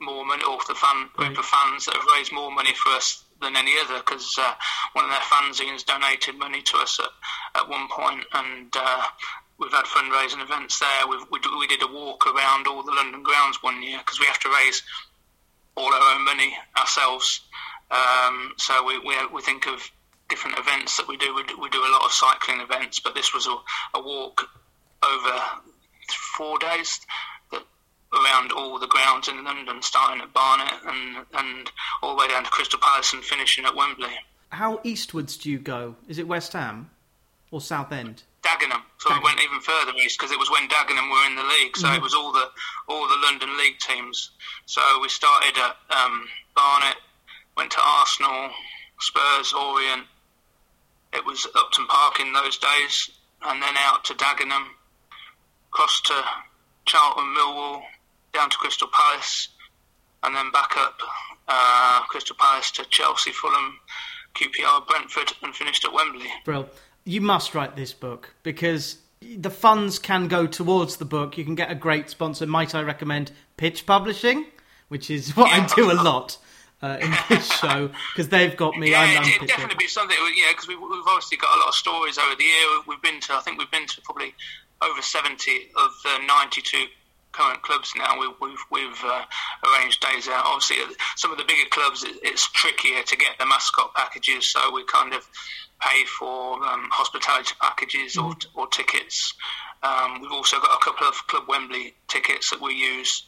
more 0.00 0.24
money, 0.24 0.42
or 0.48 0.58
the 0.66 0.74
fan 0.74 1.08
group 1.14 1.38
of 1.38 1.44
fans 1.44 1.86
that 1.86 1.94
have 1.94 2.06
raised 2.16 2.32
more 2.32 2.50
money 2.50 2.74
for 2.74 2.90
us 2.90 3.24
than 3.40 3.56
any 3.56 3.72
other. 3.84 3.98
Because 3.98 4.34
uh, 4.38 4.54
one 4.94 5.04
of 5.04 5.10
their 5.10 5.20
fanzines 5.20 5.84
donated 5.84 6.38
money 6.38 6.62
to 6.62 6.78
us 6.78 6.98
at, 7.00 7.62
at 7.62 7.68
one 7.68 7.88
point, 7.88 8.24
and 8.34 8.72
uh, 8.76 9.04
we've 9.58 9.72
had 9.72 9.84
fundraising 9.84 10.42
events 10.42 10.80
there. 10.80 11.06
We've, 11.08 11.24
we, 11.30 11.38
we 11.58 11.66
did 11.68 11.82
a 11.82 11.86
walk 11.86 12.26
around 12.26 12.66
all 12.66 12.82
the 12.82 12.92
London 12.92 13.22
grounds 13.22 13.62
one 13.62 13.82
year 13.82 13.98
because 13.98 14.18
we 14.18 14.26
have 14.26 14.40
to 14.40 14.50
raise 14.50 14.82
all 15.76 15.92
our 15.92 16.14
own 16.14 16.24
money 16.24 16.54
ourselves. 16.78 17.40
Um, 17.90 18.52
so 18.56 18.84
we, 18.84 18.98
we, 18.98 19.14
we 19.32 19.42
think 19.42 19.66
of 19.66 19.90
different 20.28 20.58
events 20.58 20.96
that 20.96 21.08
we 21.08 21.16
do. 21.16 21.34
We, 21.34 21.42
do. 21.44 21.60
we 21.60 21.68
do 21.68 21.78
a 21.78 21.92
lot 21.92 22.04
of 22.04 22.12
cycling 22.12 22.60
events, 22.60 23.00
but 23.00 23.14
this 23.14 23.34
was 23.34 23.46
a, 23.46 23.98
a 23.98 24.02
walk 24.02 24.48
over 25.02 25.40
four 26.36 26.58
days 26.58 27.00
that, 27.50 27.62
around 28.12 28.52
all 28.52 28.78
the 28.78 28.86
grounds 28.86 29.28
in 29.28 29.44
London, 29.44 29.82
starting 29.82 30.22
at 30.22 30.32
Barnet 30.32 30.72
and, 30.86 31.26
and 31.34 31.70
all 32.02 32.16
the 32.16 32.20
way 32.22 32.28
down 32.28 32.44
to 32.44 32.50
Crystal 32.50 32.78
Palace 32.80 33.12
and 33.12 33.22
finishing 33.24 33.64
at 33.64 33.74
Wembley. 33.74 34.12
How 34.50 34.80
eastwards 34.84 35.36
do 35.36 35.50
you 35.50 35.58
go? 35.58 35.96
Is 36.08 36.18
it 36.18 36.28
West 36.28 36.52
Ham 36.52 36.90
or 37.50 37.60
Southend? 37.60 38.22
Dagenham. 38.42 38.82
So 38.98 39.10
Dagenham. 39.10 39.18
we 39.18 39.24
went 39.24 39.40
even 39.42 39.60
further 39.60 39.92
east 39.96 40.18
because 40.18 40.32
it 40.32 40.38
was 40.38 40.50
when 40.50 40.68
Dagenham 40.68 41.10
were 41.10 41.26
in 41.26 41.36
the 41.36 41.42
league. 41.42 41.76
So 41.76 41.86
mm-hmm. 41.86 41.96
it 41.96 42.02
was 42.02 42.14
all 42.14 42.32
the 42.32 42.48
all 42.88 43.08
the 43.08 43.18
London 43.22 43.56
league 43.58 43.78
teams. 43.78 44.30
So 44.66 44.82
we 45.00 45.08
started 45.08 45.56
at 45.56 45.76
um, 45.96 46.28
Barnet, 46.54 46.96
went 47.56 47.70
to 47.72 47.80
Arsenal, 47.82 48.50
Spurs, 49.00 49.52
Orient. 49.52 50.06
It 51.12 51.24
was 51.26 51.46
Upton 51.54 51.86
Park 51.86 52.20
in 52.20 52.32
those 52.32 52.56
days, 52.58 53.10
and 53.42 53.62
then 53.62 53.74
out 53.80 54.04
to 54.04 54.14
Dagenham, 54.14 54.64
across 55.68 56.00
to 56.02 56.14
Charlton, 56.86 57.34
Millwall, 57.36 57.82
down 58.32 58.48
to 58.48 58.56
Crystal 58.56 58.88
Palace, 58.88 59.48
and 60.22 60.34
then 60.34 60.50
back 60.52 60.76
up 60.76 60.98
uh, 61.48 62.02
Crystal 62.08 62.36
Palace 62.38 62.70
to 62.72 62.84
Chelsea, 62.86 63.30
Fulham, 63.30 63.78
QPR, 64.34 64.86
Brentford, 64.86 65.32
and 65.42 65.54
finished 65.54 65.84
at 65.84 65.92
Wembley. 65.92 66.28
Brill, 66.44 66.68
you 67.04 67.20
must 67.20 67.54
write 67.54 67.76
this 67.76 67.92
book 67.92 68.34
because 68.42 68.98
the 69.20 69.50
funds 69.50 69.98
can 69.98 70.28
go 70.28 70.46
towards 70.46 70.96
the 70.96 71.04
book. 71.04 71.38
You 71.38 71.44
can 71.44 71.54
get 71.54 71.70
a 71.70 71.74
great 71.74 72.10
sponsor. 72.10 72.46
Might 72.46 72.74
I 72.74 72.82
recommend 72.82 73.32
Pitch 73.56 73.86
Publishing, 73.86 74.46
which 74.88 75.10
is 75.10 75.36
what 75.36 75.50
Yeah. 75.50 75.66
I 75.70 75.74
do 75.74 75.90
a 75.90 75.94
lot 75.94 76.38
uh, 76.82 76.98
in 77.00 77.12
this 77.28 77.46
show 77.60 77.90
because 78.12 78.28
they've 78.28 78.56
got 78.56 78.76
me. 78.76 78.90
Yeah, 78.90 79.00
I'm, 79.00 79.10
it, 79.10 79.18
I'm 79.18 79.28
it'd 79.36 79.48
definitely 79.48 79.76
be 79.78 79.86
something. 79.86 80.16
You 80.16 80.42
know, 80.42 80.52
because 80.52 80.68
we, 80.68 80.76
we've 80.76 81.06
obviously 81.06 81.38
got 81.38 81.56
a 81.56 81.58
lot 81.60 81.68
of 81.68 81.74
stories 81.74 82.18
over 82.18 82.34
the 82.36 82.44
year. 82.44 82.66
We've 82.86 83.02
been 83.02 83.20
to, 83.20 83.34
I 83.34 83.40
think 83.40 83.58
we've 83.58 83.70
been 83.70 83.86
to 83.86 84.00
probably 84.02 84.34
over 84.82 85.00
seventy 85.02 85.70
of 85.76 85.90
the 86.02 86.26
ninety-two 86.26 86.86
current 87.30 87.62
clubs 87.62 87.92
now. 87.96 88.18
We, 88.20 88.26
we've 88.40 88.58
we've 88.70 89.04
uh, 89.04 89.24
arranged 89.66 90.04
days 90.06 90.28
out. 90.28 90.44
Obviously, 90.44 90.78
uh, 90.82 90.92
some 91.16 91.30
of 91.30 91.38
the 91.38 91.44
bigger 91.44 91.68
clubs, 91.70 92.02
it, 92.02 92.16
it's 92.22 92.50
trickier 92.50 93.02
to 93.04 93.16
get 93.16 93.38
the 93.38 93.46
mascot 93.46 93.94
packages, 93.94 94.48
so 94.48 94.72
we 94.74 94.84
kind 94.84 95.14
of 95.14 95.26
pay 95.82 96.04
for 96.04 96.54
um, 96.64 96.88
hospitality 96.90 97.54
packages 97.60 98.16
or, 98.16 98.34
or 98.54 98.66
tickets. 98.68 99.34
Um, 99.82 100.20
we've 100.20 100.32
also 100.32 100.58
got 100.58 100.70
a 100.70 100.84
couple 100.84 101.06
of 101.06 101.14
Club 101.26 101.44
Wembley 101.48 101.94
tickets 102.08 102.50
that 102.50 102.60
we 102.60 102.74
use 102.74 103.24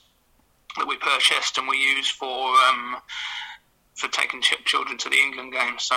that 0.77 0.89
we 0.89 0.97
purchased 0.97 1.59
and 1.59 1.69
we 1.69 1.79
use 1.79 2.09
for 2.11 2.49
um, 2.69 2.97
for 3.95 4.09
taking 4.09 4.41
ch- 4.41 4.65
children 4.65 4.99
to 4.99 5.09
the 5.09 5.17
England 5.17 5.53
game. 5.53 5.79
So 5.79 5.97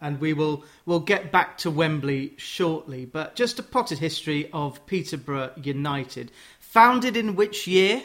and 0.00 0.20
we 0.20 0.32
will 0.32 0.64
we'll 0.86 1.00
get 1.00 1.32
back 1.32 1.58
to 1.58 1.70
Wembley 1.70 2.34
shortly. 2.36 3.04
But 3.04 3.34
just 3.34 3.58
a 3.58 3.62
potted 3.62 3.98
history 3.98 4.48
of 4.52 4.84
Peterborough 4.86 5.52
United, 5.56 6.30
founded 6.60 7.16
in 7.16 7.34
which 7.34 7.66
year? 7.66 8.02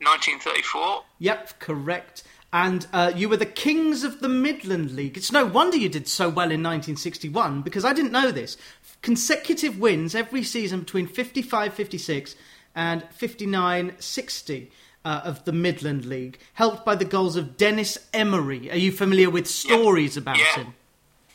1934. 0.00 1.02
Yep, 1.18 1.58
correct. 1.58 2.22
And 2.52 2.86
uh, 2.94 3.12
you 3.14 3.28
were 3.28 3.36
the 3.36 3.44
kings 3.46 4.04
of 4.04 4.20
the 4.20 4.28
Midland 4.28 4.92
League. 4.92 5.16
It's 5.18 5.30
no 5.32 5.44
wonder 5.44 5.76
you 5.76 5.88
did 5.90 6.08
so 6.08 6.28
well 6.28 6.50
in 6.50 6.62
1961 6.62 7.60
because 7.62 7.84
I 7.84 7.92
didn't 7.92 8.12
know 8.12 8.30
this. 8.30 8.56
Consecutive 9.02 9.78
wins 9.78 10.14
every 10.14 10.42
season 10.42 10.80
between 10.80 11.06
55 11.06 11.74
56 11.74 12.36
and 12.74 13.04
59 13.10 13.96
60 13.98 14.70
uh, 15.04 15.20
of 15.24 15.44
the 15.44 15.52
Midland 15.52 16.04
League, 16.04 16.38
helped 16.54 16.84
by 16.84 16.94
the 16.94 17.04
goals 17.04 17.36
of 17.36 17.56
Dennis 17.56 17.98
Emery. 18.12 18.70
Are 18.70 18.76
you 18.76 18.92
familiar 18.92 19.30
with 19.30 19.46
stories 19.46 20.16
about 20.16 20.38
Yeah. 20.38 20.54
him? 20.56 20.74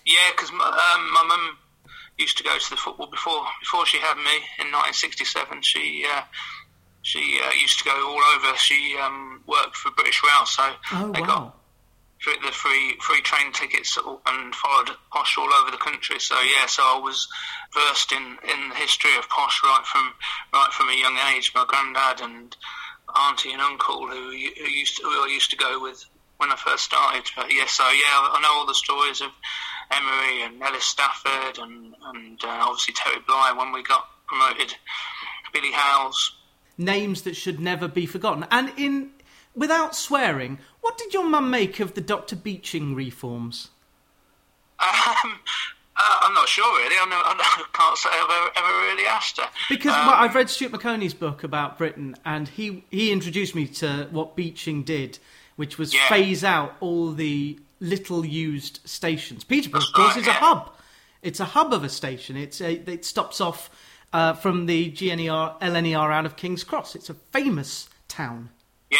Yeah, 0.06 0.16
because 0.36 0.52
my, 0.52 0.66
um, 0.66 1.14
my 1.14 1.24
mum 1.28 1.58
used 2.18 2.38
to 2.38 2.44
go 2.44 2.58
to 2.58 2.70
the 2.70 2.76
football 2.76 3.08
before 3.08 3.46
before 3.62 3.86
she 3.86 3.98
had 4.00 4.16
me 4.18 4.36
in 4.60 4.72
1967. 4.72 5.62
She 5.62 6.06
uh, 6.12 6.24
she 7.04 7.40
uh, 7.46 7.52
used 7.62 7.78
to 7.80 7.86
go 7.86 7.92
all 8.10 8.22
over. 8.36 8.58
She 8.58 8.98
um, 9.00 9.44
worked 9.46 9.76
for 9.78 9.92
British 9.92 10.22
Rail, 10.24 10.46
so 10.46 10.64
Oh, 10.94 11.12
they 11.14 11.22
wow. 11.22 11.28
got 11.28 11.60
the 12.46 12.52
free 12.54 12.96
free 13.02 13.22
train 13.22 13.52
tickets 13.52 13.98
and 14.26 14.56
followed 14.56 14.90
Posh 15.12 15.38
all 15.38 15.52
over 15.62 15.70
the 15.72 15.78
country. 15.78 16.20
So 16.20 16.36
yeah, 16.42 16.66
so 16.68 16.82
I 16.82 17.00
was 17.04 17.28
versed 17.74 18.12
in, 18.14 18.24
in 18.50 18.70
the 18.70 18.76
history 18.76 19.16
of 19.18 19.28
Posh 19.30 19.62
right 19.64 19.84
from 19.86 20.14
right 20.54 20.72
from 20.72 20.88
a 20.90 20.94
young 20.96 21.18
age. 21.36 21.52
My 21.54 21.66
granddad 21.68 22.22
and 22.22 22.56
auntie 23.14 23.52
and 23.52 23.62
uncle 23.62 24.08
who, 24.08 24.32
who 24.32 24.38
used 24.70 24.98
to, 24.98 25.04
who 25.04 25.10
I 25.10 25.30
used 25.32 25.50
to 25.52 25.58
go 25.58 25.82
with 25.82 26.04
when 26.38 26.50
I 26.52 26.56
first 26.56 26.86
started. 26.86 27.30
But 27.36 27.54
yeah, 27.54 27.68
so 27.68 27.84
yeah, 27.84 28.32
I 28.32 28.40
know 28.42 28.60
all 28.60 28.66
the 28.66 28.74
stories 28.74 29.20
of 29.20 29.30
Emery 29.92 30.44
and 30.44 30.62
Ellis 30.64 30.86
Stafford 30.86 31.58
and 31.60 31.94
and 32.06 32.40
uh, 32.44 32.48
obviously 32.62 32.94
Terry 32.94 33.20
Bly 33.28 33.52
when 33.58 33.74
we 33.74 33.84
got 33.84 34.08
promoted. 34.28 34.74
Billy 35.52 35.72
Howes. 35.74 36.38
Names 36.78 37.22
that 37.24 37.36
should 37.36 37.60
never 37.60 37.88
be 37.88 38.06
forgotten. 38.06 38.46
And 38.50 38.72
in 38.78 39.12
without 39.56 39.96
swearing, 39.96 40.60
what 40.82 40.98
did 40.98 41.14
your 41.14 41.24
mum 41.24 41.50
make 41.50 41.80
of 41.80 41.94
the 41.94 42.02
Dr. 42.02 42.36
Beeching 42.36 42.96
reforms? 42.96 43.70
Um, 44.80 45.40
uh, 45.96 46.18
I'm 46.22 46.34
not 46.34 46.50
sure 46.50 46.66
really. 46.78 46.96
I, 47.00 47.06
know, 47.06 47.22
I 47.24 47.64
can't 47.74 47.98
say 47.98 48.10
I've 48.12 48.30
ever, 48.30 48.68
ever 48.68 48.82
really 48.88 49.06
asked 49.06 49.38
her. 49.38 49.48
Because 49.70 49.94
Um, 49.94 50.08
well, 50.08 50.16
I've 50.16 50.36
read 50.36 50.50
Stuart 50.50 50.72
Maconie's 50.72 51.14
book 51.14 51.44
about 51.44 51.78
Britain, 51.78 52.16
and 52.26 52.48
he 52.48 52.84
he 52.90 53.12
introduced 53.12 53.54
me 53.56 53.68
to 53.68 54.08
what 54.12 54.36
Beeching 54.36 54.84
did, 54.84 55.20
which 55.56 55.78
was 55.78 55.94
Yeah. 55.94 56.08
phase 56.10 56.44
out 56.44 56.76
all 56.80 57.12
the 57.12 57.60
little 57.80 58.26
used 58.26 58.80
stations. 58.86 59.44
Peterborough, 59.44 59.82
of 59.82 59.94
course, 59.94 60.16
right, 60.16 60.22
is 60.22 60.28
a 60.28 60.34
hub. 60.34 60.74
It's 61.22 61.40
a 61.40 61.46
hub 61.46 61.72
of 61.74 61.84
a 61.84 61.90
station. 61.90 62.36
It's 62.36 62.60
a, 62.60 62.74
it 62.90 63.06
stops 63.06 63.40
off 63.40 63.70
uh, 64.14 64.34
from 64.34 64.68
the 64.68 64.92
GNER 64.92 65.56
LNER 65.62 66.14
out 66.14 66.26
of 66.26 66.36
King's 66.38 66.64
Cross. 66.64 66.96
It's 66.96 67.10
a 67.10 67.16
famous 67.16 67.90
town. 68.08 68.50
yeah, 68.90 69.00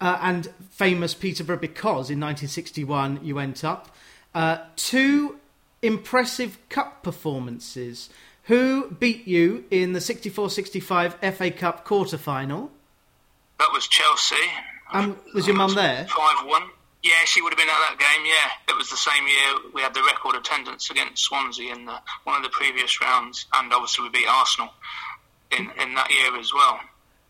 uh, 0.00 0.18
and 0.22 0.48
famous 0.70 1.12
Peterborough 1.14 1.58
because 1.58 2.08
in 2.10 2.20
1961 2.20 3.20
you 3.22 3.34
went 3.34 3.64
up. 3.64 3.94
Uh, 4.34 4.58
two 4.76 5.38
impressive 5.82 6.58
cup 6.68 7.02
performances. 7.02 8.08
Who 8.44 8.90
beat 8.92 9.26
you 9.28 9.64
in 9.70 9.92
the 9.92 10.00
64 10.00 10.48
65 10.50 11.14
FA 11.34 11.50
Cup 11.50 11.84
quarter 11.84 12.16
final? 12.16 12.70
that 13.58 13.70
was 13.72 13.88
Chelsea. 13.88 14.36
Um, 14.92 15.16
was 15.34 15.46
your 15.46 15.56
mum 15.56 15.74
there? 15.74 16.06
Five 16.06 16.46
one. 16.46 16.62
Yeah, 17.02 17.24
she 17.26 17.42
would 17.42 17.52
have 17.52 17.58
been 17.58 17.68
at 17.68 17.78
that 17.90 17.98
game. 17.98 18.26
Yeah, 18.26 18.74
it 18.74 18.76
was 18.76 18.90
the 18.90 18.96
same 18.96 19.26
year 19.26 19.70
we 19.72 19.82
had 19.82 19.94
the 19.94 20.02
record 20.02 20.34
attendance 20.34 20.90
against 20.90 21.22
Swansea 21.22 21.72
in 21.72 21.84
the, 21.86 22.00
one 22.24 22.36
of 22.36 22.42
the 22.42 22.48
previous 22.48 23.00
rounds, 23.00 23.46
and 23.54 23.72
obviously 23.72 24.04
we 24.04 24.10
beat 24.10 24.28
Arsenal 24.28 24.70
in 25.52 25.70
in 25.80 25.94
that 25.94 26.10
year 26.10 26.36
as 26.38 26.52
well. 26.52 26.80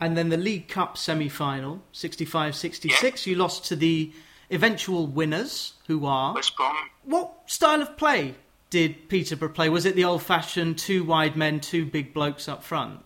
And 0.00 0.16
then 0.16 0.28
the 0.28 0.36
League 0.36 0.68
Cup 0.68 0.96
semi 0.96 1.28
final, 1.28 1.82
65 1.92 2.54
66. 2.54 3.26
You 3.26 3.36
lost 3.36 3.64
to 3.66 3.76
the 3.76 4.12
eventual 4.50 5.06
winners, 5.06 5.74
who 5.86 6.06
are. 6.06 6.34
West 6.34 6.56
Brom. 6.56 6.76
What 7.04 7.32
style 7.46 7.82
of 7.82 7.96
play 7.96 8.36
did 8.70 9.08
Peterborough 9.08 9.48
play? 9.50 9.68
Was 9.68 9.84
it 9.84 9.96
the 9.96 10.04
old 10.04 10.22
fashioned 10.22 10.78
two 10.78 11.04
wide 11.04 11.36
men, 11.36 11.60
two 11.60 11.84
big 11.84 12.14
blokes 12.14 12.48
up 12.48 12.62
front? 12.62 13.00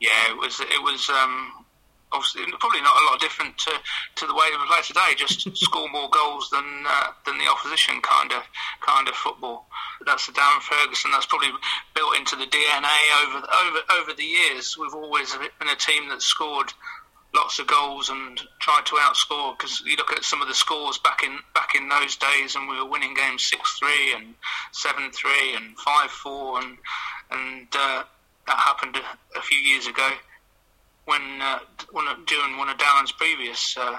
Yeah, 0.00 0.30
it 0.30 0.36
was. 0.36 0.60
It 0.60 0.82
was 0.82 1.08
um, 1.10 1.61
obviously 2.12 2.44
probably 2.60 2.80
not 2.80 2.94
a 2.94 3.04
lot 3.10 3.20
different 3.20 3.56
to, 3.58 3.72
to 4.16 4.26
the 4.26 4.34
way 4.34 4.46
we 4.52 4.66
play 4.66 4.82
today. 4.86 5.16
Just 5.16 5.48
score 5.56 5.88
more 5.90 6.08
goals 6.10 6.48
than 6.50 6.84
uh, 6.86 7.12
than 7.26 7.38
the 7.38 7.48
opposition 7.48 8.00
kind 8.02 8.32
of 8.32 8.42
kind 8.80 9.08
of 9.08 9.14
football. 9.14 9.66
That's 10.04 10.26
the 10.26 10.32
Darren 10.32 10.60
Ferguson. 10.60 11.10
That's 11.10 11.26
probably 11.26 11.50
built 11.94 12.16
into 12.16 12.36
the 12.36 12.46
DNA 12.46 12.98
over 13.24 13.38
over 13.38 13.78
over 14.00 14.12
the 14.12 14.24
years. 14.24 14.76
We've 14.78 14.94
always 14.94 15.34
been 15.34 15.68
a 15.68 15.76
team 15.76 16.08
that 16.10 16.22
scored 16.22 16.72
lots 17.34 17.58
of 17.58 17.66
goals 17.66 18.10
and 18.10 18.40
tried 18.60 18.84
to 18.86 18.96
outscore. 18.96 19.56
Because 19.56 19.82
you 19.86 19.96
look 19.96 20.12
at 20.12 20.24
some 20.24 20.42
of 20.42 20.48
the 20.48 20.54
scores 20.54 20.98
back 20.98 21.22
in 21.24 21.38
back 21.54 21.74
in 21.74 21.88
those 21.88 22.16
days, 22.16 22.54
and 22.54 22.68
we 22.68 22.78
were 22.78 22.88
winning 22.88 23.14
games 23.14 23.44
six 23.44 23.78
three 23.78 24.14
and 24.14 24.34
seven 24.72 25.10
three 25.12 25.54
and 25.56 25.76
five 25.78 26.10
four, 26.10 26.60
and 26.60 26.78
and 27.30 27.68
uh, 27.74 28.04
that 28.46 28.56
happened 28.56 28.96
a, 28.96 29.38
a 29.38 29.42
few 29.42 29.58
years 29.58 29.86
ago 29.86 30.10
when 31.04 31.20
uh, 31.40 31.58
one 31.90 32.06
of, 32.08 32.24
during 32.26 32.56
one 32.56 32.68
of 32.68 32.78
Darren's 32.78 33.12
previous 33.12 33.76
uh, 33.76 33.96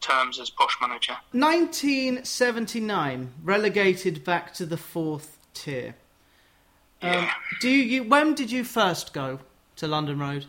terms 0.00 0.40
as 0.40 0.50
posh 0.50 0.76
manager. 0.80 1.16
1979, 1.32 3.32
relegated 3.42 4.24
back 4.24 4.54
to 4.54 4.66
the 4.66 4.76
fourth 4.76 5.38
tier. 5.54 5.94
Um, 7.02 7.10
Yeah. 7.12 7.30
do 7.60 7.70
you? 7.70 8.04
When 8.04 8.34
did 8.34 8.50
you 8.50 8.64
first 8.64 9.12
go 9.12 9.40
to 9.76 9.86
London 9.86 10.18
Road? 10.18 10.46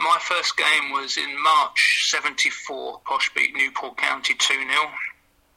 My 0.00 0.16
first 0.20 0.56
game 0.56 0.90
was 0.92 1.16
in 1.18 1.42
March 1.42 2.08
'74. 2.10 3.00
Posh 3.04 3.30
beat 3.34 3.54
Newport 3.54 3.98
County 3.98 4.34
two 4.34 4.54
0 4.54 4.66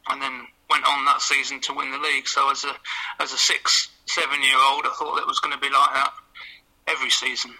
and 0.09 0.21
then 0.21 0.45
went 0.69 0.85
on 0.85 1.05
that 1.05 1.21
season 1.21 1.61
to 1.61 1.73
win 1.73 1.89
the 1.91 1.97
league. 1.99 2.27
So 2.27 2.51
as 2.51 2.65
a 2.65 2.75
as 3.19 3.31
a 3.31 3.37
six 3.37 3.87
seven 4.05 4.41
year 4.43 4.57
old, 4.57 4.85
I 4.85 4.93
thought 4.97 5.19
it 5.19 5.27
was 5.27 5.39
going 5.39 5.53
to 5.53 5.59
be 5.61 5.69
like 5.69 5.93
that 5.93 6.11
every 6.87 7.09
season. 7.09 7.53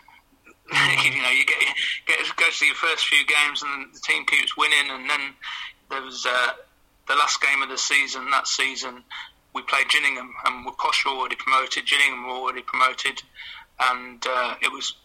you 0.71 1.21
know, 1.21 1.29
you 1.29 1.45
get 1.45 1.59
get 2.07 2.35
go 2.35 2.49
to 2.49 2.65
your 2.65 2.75
first 2.75 3.05
few 3.05 3.23
games, 3.25 3.61
and 3.61 3.93
the 3.93 3.99
team 3.99 4.25
keeps 4.25 4.57
winning, 4.57 4.89
and 4.89 5.09
then 5.09 5.33
there 5.91 6.01
was 6.01 6.25
uh, 6.25 6.53
the 7.07 7.15
last 7.15 7.39
game 7.41 7.61
of 7.61 7.69
the 7.69 7.77
season. 7.77 8.29
That 8.31 8.47
season, 8.47 9.03
we 9.53 9.61
played 9.61 9.89
Gillingham, 9.89 10.33
and 10.45 10.65
Posh 10.77 11.05
were 11.05 11.11
already 11.11 11.35
promoted. 11.35 11.85
Gillingham 11.85 12.23
were 12.23 12.33
already 12.33 12.63
promoted, 12.63 13.21
and 13.79 14.25
uh, 14.27 14.55
it 14.61 14.71
was 14.71 14.95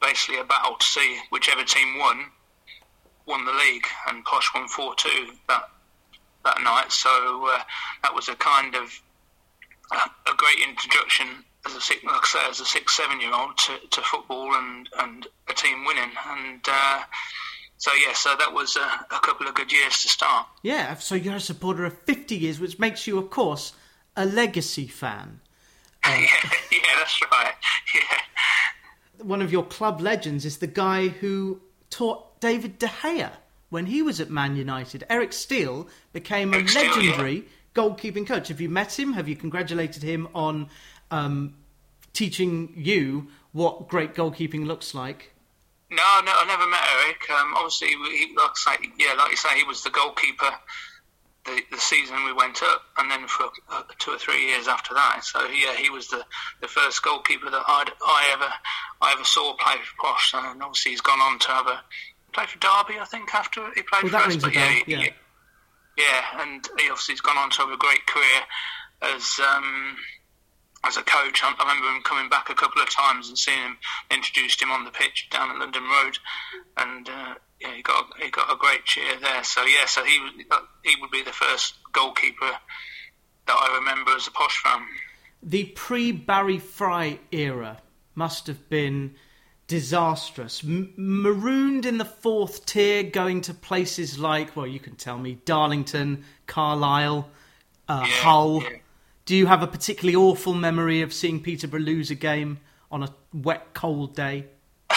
basically 0.00 0.38
a 0.38 0.44
battle 0.44 0.76
to 0.76 0.86
see 0.86 1.18
whichever 1.30 1.64
team 1.64 1.98
won 1.98 2.26
won 3.26 3.44
the 3.44 3.52
league, 3.52 3.86
and 4.08 4.24
Posh 4.24 4.54
won 4.54 4.68
four 4.68 4.94
two 4.94 5.32
that 5.48 5.68
that 6.44 6.62
night. 6.62 6.92
So 6.92 7.10
uh, 7.10 7.62
that 8.02 8.14
was 8.14 8.28
a 8.28 8.36
kind 8.36 8.76
of 8.76 9.02
a, 9.90 10.30
a 10.30 10.34
great 10.36 10.60
introduction 10.66 11.44
as 11.68 11.76
a 11.76 11.80
six, 11.80 12.02
like 12.04 12.14
I 12.14 12.24
say, 12.24 12.50
as 12.50 12.60
a 12.60 12.64
six 12.64 12.96
seven 12.96 13.20
year 13.20 13.32
old 13.34 13.56
to, 13.58 13.78
to 13.90 14.00
football 14.00 14.54
and, 14.54 14.88
and 14.98 15.26
a 15.48 15.54
team 15.54 15.84
winning, 15.84 16.10
and 16.28 16.60
uh, 16.66 17.00
so 17.76 17.90
yeah, 17.94 18.12
so 18.14 18.34
that 18.38 18.52
was 18.52 18.76
a, 18.76 19.14
a 19.14 19.20
couple 19.20 19.46
of 19.46 19.54
good 19.54 19.72
years 19.72 20.02
to 20.02 20.08
start. 20.08 20.46
Yeah, 20.62 20.94
so 20.96 21.14
you're 21.14 21.36
a 21.36 21.40
supporter 21.40 21.84
of 21.84 21.98
50 22.00 22.36
years, 22.36 22.58
which 22.58 22.78
makes 22.78 23.06
you, 23.06 23.18
of 23.18 23.30
course, 23.30 23.72
a 24.16 24.26
legacy 24.26 24.86
fan. 24.86 25.40
yeah, 26.06 26.26
yeah, 26.72 26.78
that's 26.98 27.20
right. 27.30 27.54
Yeah. 27.94 29.24
One 29.24 29.42
of 29.42 29.50
your 29.50 29.64
club 29.64 30.00
legends 30.00 30.44
is 30.44 30.58
the 30.58 30.68
guy 30.68 31.08
who 31.08 31.60
taught 31.90 32.40
David 32.40 32.78
De 32.78 32.86
Gea 32.86 33.30
when 33.70 33.86
he 33.86 34.02
was 34.02 34.20
at 34.20 34.30
Man 34.30 34.54
United. 34.54 35.04
Eric 35.10 35.32
Steele 35.32 35.88
became 36.12 36.52
a 36.52 36.58
Eric 36.58 36.68
Steele, 36.68 36.84
legendary 36.84 37.34
yeah. 37.34 37.42
goalkeeping 37.74 38.26
coach. 38.26 38.48
Have 38.48 38.60
you 38.60 38.68
met 38.68 38.98
him? 38.98 39.14
Have 39.14 39.28
you 39.28 39.34
congratulated 39.34 40.02
him 40.02 40.28
on 40.34 40.68
um, 41.10 41.54
teaching 42.12 42.72
you 42.76 43.28
what 43.52 43.88
great 43.88 44.14
goalkeeping 44.14 44.66
looks 44.66 44.94
like? 44.94 45.32
No, 45.90 45.96
no, 46.24 46.32
I 46.34 46.44
never 46.46 46.66
met 46.68 46.80
Eric. 47.02 47.30
Um, 47.30 47.54
obviously, 47.56 47.88
he, 47.88 48.34
like 48.36 48.50
I 48.50 48.76
say, 48.76 48.90
yeah, 48.98 49.14
like 49.14 49.30
you 49.30 49.36
say, 49.36 49.56
he 49.56 49.64
was 49.64 49.82
the 49.82 49.90
goalkeeper 49.90 50.52
the, 51.48 51.62
the 51.70 51.78
season 51.78 52.24
we 52.24 52.32
went 52.32 52.62
up, 52.62 52.82
and 52.98 53.10
then 53.10 53.26
for 53.26 53.46
uh, 53.70 53.82
two 53.98 54.12
or 54.12 54.18
three 54.18 54.46
years 54.46 54.68
after 54.68 54.94
that. 54.94 55.24
So 55.24 55.46
yeah, 55.46 55.74
he 55.74 55.90
was 55.90 56.08
the, 56.08 56.24
the 56.60 56.68
first 56.68 57.02
goalkeeper 57.02 57.50
that 57.50 57.62
I'd, 57.66 57.90
I 58.02 58.30
ever 58.32 58.52
I 59.00 59.12
ever 59.12 59.24
saw 59.24 59.54
play 59.56 59.74
for 59.82 60.06
Posh, 60.06 60.34
and 60.34 60.62
obviously 60.62 60.92
he's 60.92 61.00
gone 61.00 61.20
on 61.20 61.38
to 61.38 61.48
have 61.48 61.66
a 61.66 61.80
play 62.32 62.44
for 62.46 62.58
Derby, 62.58 63.00
I 63.00 63.04
think, 63.04 63.34
after 63.34 63.62
he 63.74 63.82
played 63.82 64.04
Well, 64.04 64.22
for 64.22 64.28
us. 64.28 64.36
But 64.36 64.54
yeah, 64.54 64.68
bell, 64.68 64.82
yeah. 64.86 65.08
yeah, 65.96 66.42
and 66.42 66.68
he 66.78 66.90
obviously 66.90 67.14
has 67.14 67.20
gone 67.20 67.38
on 67.38 67.50
to 67.50 67.62
have 67.62 67.70
a 67.70 67.76
great 67.76 68.06
career 68.06 68.42
as 69.02 69.40
um, 69.54 69.96
as 70.88 70.96
a 70.96 71.02
coach. 71.02 71.40
I, 71.44 71.54
I 71.58 71.68
remember 71.74 71.96
him 71.96 72.02
coming 72.02 72.28
back 72.28 72.48
a 72.50 72.54
couple 72.54 72.82
of 72.82 72.90
times 72.90 73.28
and 73.28 73.38
seeing 73.38 73.58
him 73.58 73.76
introduced 74.10 74.60
him 74.62 74.70
on 74.70 74.84
the 74.84 74.90
pitch 74.90 75.28
down 75.30 75.50
at 75.50 75.58
London 75.58 75.82
Road, 75.84 76.18
and 76.78 77.08
uh, 77.08 77.34
yeah, 77.60 77.74
he 77.76 77.82
got 77.82 78.06
he 78.20 78.30
got 78.30 78.50
a 78.52 78.56
great 78.56 78.84
cheer 78.84 79.18
there. 79.20 79.44
So 79.44 79.64
yeah, 79.64 79.86
so 79.86 80.02
he 80.04 80.18
uh, 80.50 80.60
he 80.84 80.94
would 81.00 81.10
be 81.10 81.22
the 81.22 81.32
first 81.32 81.74
goalkeeper 81.92 82.50
that 83.46 83.56
I 83.56 83.76
remember 83.78 84.12
as 84.12 84.26
a 84.26 84.30
posh 84.30 84.62
fan. 84.62 84.80
The 85.42 85.64
pre 85.66 86.10
Barry 86.12 86.58
Fry 86.58 87.20
era 87.30 87.78
must 88.14 88.46
have 88.48 88.68
been 88.68 89.14
disastrous. 89.68 90.64
M- 90.64 90.92
marooned 90.96 91.86
in 91.86 91.98
the 91.98 92.04
fourth 92.04 92.66
tier, 92.66 93.02
going 93.02 93.40
to 93.42 93.54
places 93.54 94.18
like, 94.18 94.56
well, 94.56 94.66
you 94.66 94.80
can 94.80 94.96
tell 94.96 95.18
me, 95.18 95.38
Darlington, 95.44 96.24
Carlisle, 96.46 97.28
uh, 97.88 98.04
Yeah, 98.08 98.14
Hull. 98.16 98.62
yeah. 98.62 98.68
Do 99.28 99.36
you 99.36 99.44
have 99.44 99.62
a 99.62 99.66
particularly 99.66 100.16
awful 100.16 100.54
memory 100.54 101.02
of 101.02 101.12
seeing 101.12 101.42
Peterborough 101.42 101.80
lose 101.80 102.10
a 102.10 102.14
game 102.14 102.60
on 102.90 103.02
a 103.02 103.14
wet, 103.34 103.74
cold 103.74 104.16
day? 104.16 104.46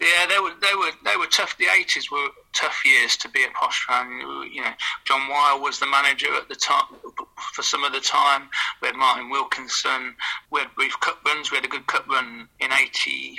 Yeah, 0.00 0.26
they 0.28 0.38
were 0.38 0.54
they 0.62 0.74
were 0.76 0.92
tough. 1.38 1.56
The 1.56 1.66
eighties 1.78 2.10
were 2.10 2.28
tough 2.52 2.82
years 2.84 3.16
to 3.18 3.28
be 3.28 3.44
a 3.44 3.48
posh 3.50 3.86
fan. 3.86 4.10
You 4.52 4.62
know, 4.62 4.72
John 5.04 5.28
Wile 5.28 5.60
was 5.60 5.78
the 5.78 5.86
manager 5.86 6.34
at 6.34 6.48
the 6.48 6.56
time 6.56 6.86
for 7.54 7.62
some 7.62 7.84
of 7.84 7.92
the 7.92 8.00
time. 8.00 8.48
We 8.82 8.88
had 8.88 8.96
Martin 8.96 9.30
Wilkinson. 9.30 10.16
We 10.50 10.60
had 10.60 10.74
brief 10.74 10.98
cup 10.98 11.24
runs. 11.24 11.50
We 11.50 11.58
had 11.58 11.64
a 11.64 11.68
good 11.68 11.86
cup 11.86 12.08
run 12.08 12.48
in 12.58 12.72
80, 12.72 13.36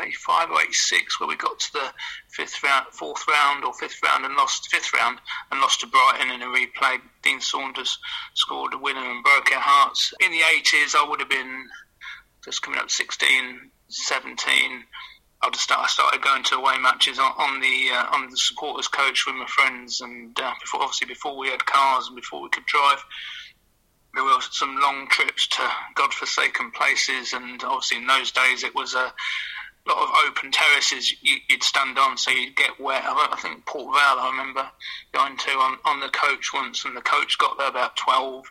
85 0.00 0.50
or 0.50 0.62
eighty 0.62 0.72
six, 0.72 1.18
where 1.18 1.28
we 1.28 1.36
got 1.36 1.58
to 1.58 1.72
the 1.72 1.92
fifth 2.28 2.62
round, 2.62 2.86
fourth 2.92 3.26
round 3.26 3.64
or 3.64 3.74
fifth 3.74 4.00
round 4.02 4.24
and 4.24 4.36
lost 4.36 4.70
fifth 4.70 4.92
round 4.94 5.18
and 5.50 5.60
lost 5.60 5.80
to 5.80 5.88
Brighton 5.88 6.30
in 6.30 6.42
a 6.42 6.46
replay. 6.46 7.00
Dean 7.22 7.40
Saunders 7.40 7.98
scored 8.34 8.74
a 8.74 8.78
winner 8.78 9.04
and 9.04 9.24
broke 9.24 9.52
our 9.52 9.60
hearts. 9.60 10.14
In 10.20 10.30
the 10.30 10.42
eighties, 10.56 10.94
I 10.96 11.04
would 11.08 11.18
have 11.18 11.28
been 11.28 11.66
just 12.44 12.62
coming 12.62 12.78
up 12.78 12.90
16, 12.90 13.70
17. 13.88 14.84
I 15.42 15.48
just 15.50 15.72
I 15.72 15.86
started 15.86 16.20
going 16.20 16.42
to 16.44 16.56
away 16.56 16.78
matches 16.78 17.18
on, 17.18 17.32
on 17.38 17.60
the 17.60 17.88
uh, 17.94 18.06
on 18.12 18.28
the 18.28 18.36
supporters 18.36 18.88
coach 18.88 19.24
with 19.26 19.36
my 19.36 19.46
friends, 19.46 20.00
and 20.00 20.38
uh, 20.38 20.52
before 20.60 20.82
obviously 20.82 21.06
before 21.06 21.36
we 21.36 21.48
had 21.48 21.64
cars 21.64 22.06
and 22.08 22.16
before 22.16 22.42
we 22.42 22.50
could 22.50 22.66
drive, 22.66 23.02
there 24.14 24.24
were 24.24 24.40
some 24.50 24.78
long 24.80 25.08
trips 25.08 25.46
to 25.48 25.62
godforsaken 25.94 26.70
places, 26.72 27.32
and 27.32 27.64
obviously 27.64 27.98
in 27.98 28.06
those 28.06 28.30
days 28.32 28.64
it 28.64 28.74
was 28.74 28.94
a 28.94 29.12
lot 29.88 30.02
of 30.02 30.10
open 30.28 30.50
terraces 30.52 31.10
you, 31.22 31.36
you'd 31.48 31.62
stand 31.62 31.98
on, 31.98 32.18
so 32.18 32.30
you'd 32.30 32.54
get 32.54 32.78
wet. 32.78 33.02
I, 33.02 33.28
I 33.32 33.36
think 33.36 33.64
Port 33.64 33.94
Vale, 33.94 34.20
I 34.20 34.30
remember 34.30 34.68
going 35.12 35.38
to 35.38 35.50
on, 35.52 35.78
on 35.86 36.00
the 36.00 36.10
coach 36.10 36.52
once, 36.52 36.84
and 36.84 36.94
the 36.94 37.00
coach 37.00 37.38
got 37.38 37.56
there 37.56 37.68
about 37.68 37.96
twelve, 37.96 38.44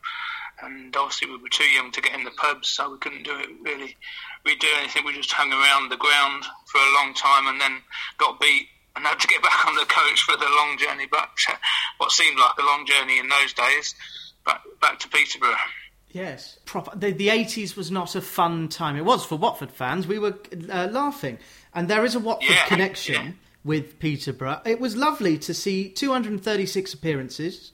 and 0.64 0.96
obviously 0.96 1.30
we 1.30 1.38
were 1.38 1.50
too 1.50 1.70
young 1.70 1.92
to 1.92 2.02
get 2.02 2.14
in 2.16 2.24
the 2.24 2.32
pubs, 2.32 2.68
so 2.70 2.92
we 2.92 2.98
couldn't 2.98 3.24
do 3.24 3.38
it 3.38 3.50
really. 3.62 3.96
We 4.46 4.56
do 4.56 4.68
anything. 4.80 5.04
We 5.06 5.14
just 5.14 5.32
hung 5.32 5.52
around 5.52 5.90
the 5.90 5.98
ground 5.98 6.44
for 6.66 6.80
a 6.80 6.94
long 6.96 7.14
time, 7.14 7.48
and 7.48 7.60
then 7.62 7.82
got 8.18 8.40
beat. 8.40 8.68
And 8.96 9.06
had 9.06 9.20
to 9.20 9.28
get 9.28 9.42
back 9.44 9.66
on 9.68 9.76
the 9.76 9.86
coach 9.86 10.22
for 10.24 10.36
the 10.36 10.46
long 10.58 10.78
journey 10.78 11.06
back. 11.06 11.36
To 11.48 11.54
what 12.00 12.12
seemed 12.12 12.38
like 12.40 12.58
a 12.60 12.66
long 12.66 12.86
journey 12.86 13.20
in 13.20 13.30
those 13.30 13.54
days, 13.54 13.94
back 14.46 14.62
back 14.82 15.00
to 15.00 15.08
Peterborough. 15.10 15.56
Yes, 16.12 16.58
proper. 16.66 16.98
The, 16.98 17.12
the 17.12 17.28
80s 17.28 17.76
was 17.76 17.92
not 17.92 18.16
a 18.16 18.22
fun 18.22 18.68
time. 18.68 18.96
It 18.98 19.06
was 19.06 19.24
for 19.24 19.36
Watford 19.36 19.72
fans. 19.72 20.08
We 20.08 20.18
were 20.18 20.40
uh, 20.72 20.88
laughing. 20.92 21.38
And 21.74 21.88
there 21.88 22.04
is 22.04 22.16
a 22.16 22.20
Watford 22.20 22.50
Yeah, 22.50 22.66
connection 22.66 23.14
yeah. 23.26 23.32
with 23.64 24.00
Peterborough. 24.00 24.62
It 24.66 24.80
was 24.80 24.96
lovely 24.96 25.38
to 25.38 25.54
see 25.54 25.88
236 25.88 26.94
appearances 26.96 27.74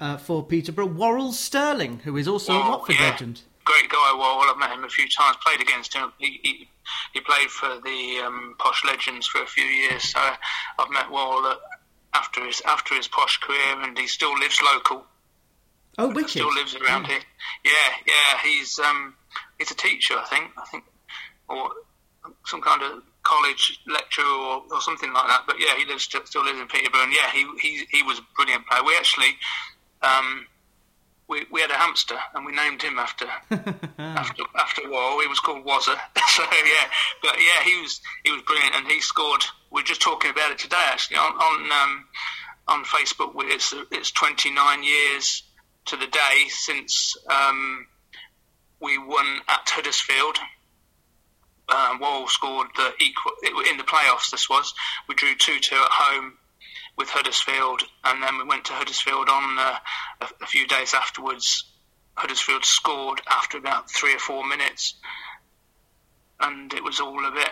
uh, 0.00 0.16
for 0.16 0.42
Peterborough. 0.42 0.86
Worrell 0.86 1.32
Sterling, 1.32 2.00
who 2.00 2.16
is 2.16 2.26
also 2.26 2.54
a 2.54 2.70
Watford 2.70 2.96
yeah. 2.98 3.10
legend. 3.10 3.42
Great 3.64 3.88
guy. 3.88 4.14
Well, 4.16 4.38
well, 4.38 4.50
I've 4.50 4.58
met 4.58 4.70
him 4.70 4.84
a 4.84 4.88
few 4.88 5.06
times. 5.08 5.36
Played 5.44 5.60
against 5.60 5.94
him. 5.94 6.12
He, 6.18 6.40
he, 6.42 6.68
he 7.12 7.20
played 7.20 7.50
for 7.50 7.78
the 7.84 8.22
um, 8.24 8.56
Posh 8.58 8.84
Legends 8.84 9.26
for 9.26 9.42
a 9.42 9.46
few 9.46 9.64
years. 9.64 10.02
So 10.04 10.18
I've 10.18 10.90
met 10.90 11.06
uh, 11.12 11.54
after 12.14 12.44
his 12.44 12.62
after 12.66 12.94
his 12.94 13.06
Posh 13.06 13.38
career, 13.38 13.82
and 13.82 13.96
he 13.96 14.06
still 14.06 14.36
lives 14.38 14.60
local. 14.62 15.04
Oh, 15.98 16.08
wicked. 16.08 16.30
Still 16.30 16.52
lives 16.54 16.74
around 16.74 17.06
here. 17.06 17.20
Yeah, 17.64 17.72
yeah. 18.06 18.38
He's 18.42 18.78
um, 18.78 19.14
he's 19.58 19.70
a 19.70 19.76
teacher, 19.76 20.14
I 20.18 20.24
think. 20.24 20.50
I 20.56 20.64
think, 20.66 20.84
or 21.48 21.70
some 22.46 22.62
kind 22.62 22.82
of 22.82 23.02
college 23.22 23.78
lecturer 23.86 24.24
or, 24.24 24.62
or 24.72 24.80
something 24.80 25.12
like 25.12 25.28
that. 25.28 25.42
But 25.46 25.56
yeah, 25.60 25.76
he 25.76 25.84
lives 25.84 26.04
still, 26.04 26.24
still 26.24 26.44
lives 26.44 26.58
in 26.58 26.66
Peterborough, 26.66 27.04
and 27.04 27.12
yeah, 27.12 27.30
he 27.30 27.46
he 27.60 27.86
he 27.90 28.02
was 28.02 28.18
a 28.18 28.22
brilliant 28.34 28.66
player. 28.66 28.82
We 28.84 28.96
actually. 28.96 29.36
Um, 30.02 30.46
we, 31.30 31.46
we 31.52 31.60
had 31.60 31.70
a 31.70 31.74
hamster 31.74 32.16
and 32.34 32.44
we 32.44 32.52
named 32.52 32.82
him 32.82 32.98
after 32.98 33.26
after 33.98 34.42
after 34.58 34.90
war. 34.90 35.22
He 35.22 35.28
was 35.28 35.38
called 35.38 35.64
Wazza. 35.64 35.96
so 36.28 36.42
yeah, 36.42 36.88
but 37.22 37.36
yeah, 37.38 37.62
he 37.64 37.80
was 37.80 38.00
he 38.24 38.32
was 38.32 38.42
brilliant 38.42 38.74
and 38.74 38.86
he 38.88 39.00
scored. 39.00 39.44
We 39.70 39.80
are 39.80 39.84
just 39.84 40.02
talking 40.02 40.30
about 40.30 40.50
it 40.50 40.58
today 40.58 40.84
actually 40.88 41.18
on 41.18 41.32
on 41.32 41.72
um, 41.72 42.04
on 42.66 42.84
Facebook. 42.84 43.32
It's 43.36 43.72
it's 43.92 44.10
29 44.10 44.82
years 44.82 45.44
to 45.86 45.96
the 45.96 46.08
day 46.08 46.48
since 46.48 47.16
um, 47.30 47.86
we 48.80 48.98
won 48.98 49.26
at 49.48 49.62
Huddersfield. 49.66 50.36
Uh, 51.68 51.96
Wall 52.00 52.26
scored 52.26 52.66
the 52.74 52.92
equal 52.98 53.32
in 53.70 53.76
the 53.76 53.84
playoffs. 53.84 54.32
This 54.32 54.50
was 54.50 54.74
we 55.08 55.14
drew 55.14 55.36
two 55.36 55.60
two 55.60 55.76
at 55.76 55.90
home 55.90 56.32
with 57.00 57.08
Huddersfield, 57.08 57.82
and 58.04 58.22
then 58.22 58.36
we 58.36 58.44
went 58.44 58.66
to 58.66 58.74
Huddersfield 58.74 59.30
on 59.30 59.58
uh, 59.58 59.76
a, 60.20 60.44
a 60.44 60.46
few 60.46 60.66
days 60.66 60.92
afterwards. 60.92 61.64
Huddersfield 62.14 62.62
scored 62.62 63.22
after 63.26 63.56
about 63.56 63.90
three 63.90 64.14
or 64.14 64.18
four 64.18 64.46
minutes, 64.46 64.96
and 66.40 66.74
it 66.74 66.84
was 66.84 67.00
all 67.00 67.24
a 67.24 67.30
bit 67.30 67.48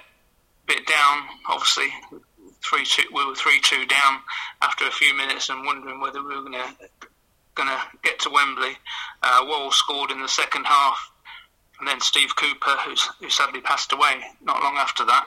bit 0.67 0.87
down. 0.87 1.23
Obviously, 1.49 1.89
three 2.63 2.85
two 2.85 3.05
we 3.11 3.25
were 3.25 3.35
three 3.35 3.59
two 3.63 3.87
down 3.87 4.21
after 4.61 4.87
a 4.87 4.91
few 4.91 5.17
minutes, 5.17 5.49
and 5.49 5.65
wondering 5.65 5.99
whether 5.99 6.23
we 6.23 6.37
were 6.37 6.43
going 6.43 6.53
to 6.53 7.09
going 7.55 7.71
to 7.71 7.81
get 8.03 8.19
to 8.21 8.31
Wembley. 8.31 8.77
Uh, 9.23 9.47
Wall 9.49 9.73
scored 9.73 10.11
in 10.11 10.21
the 10.21 10.29
second 10.29 10.67
half, 10.67 11.11
and 11.79 11.89
then 11.89 12.03
Steve 12.03 12.37
Cooper, 12.37 12.77
who 13.21 13.31
sadly 13.31 13.63
passed 13.63 13.95
away 13.95 14.21
not 14.43 14.63
long 14.63 14.77
after 14.77 15.07
that, 15.07 15.27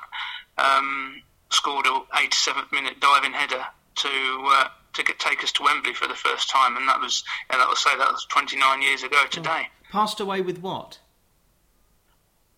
um, 0.59 1.23
scored 1.49 1.87
a 1.87 2.01
87th 2.15 2.71
minute 2.71 2.99
diving 2.99 3.33
header 3.33 3.65
to 4.01 4.09
uh, 4.45 4.65
to 4.93 5.03
get, 5.03 5.19
take 5.19 5.43
us 5.43 5.51
to 5.53 5.63
Wembley 5.63 5.93
for 5.93 6.07
the 6.07 6.15
first 6.15 6.49
time, 6.49 6.75
and 6.77 6.87
that 6.87 6.99
was 6.99 7.23
yeah, 7.49 7.57
that 7.57 7.67
was 7.67 7.79
say 7.79 7.89
that 7.97 8.11
was 8.11 8.25
29 8.29 8.81
years 8.81 9.03
ago 9.03 9.23
today. 9.29 9.67
Passed 9.91 10.19
away 10.19 10.41
with 10.41 10.59
what? 10.59 10.99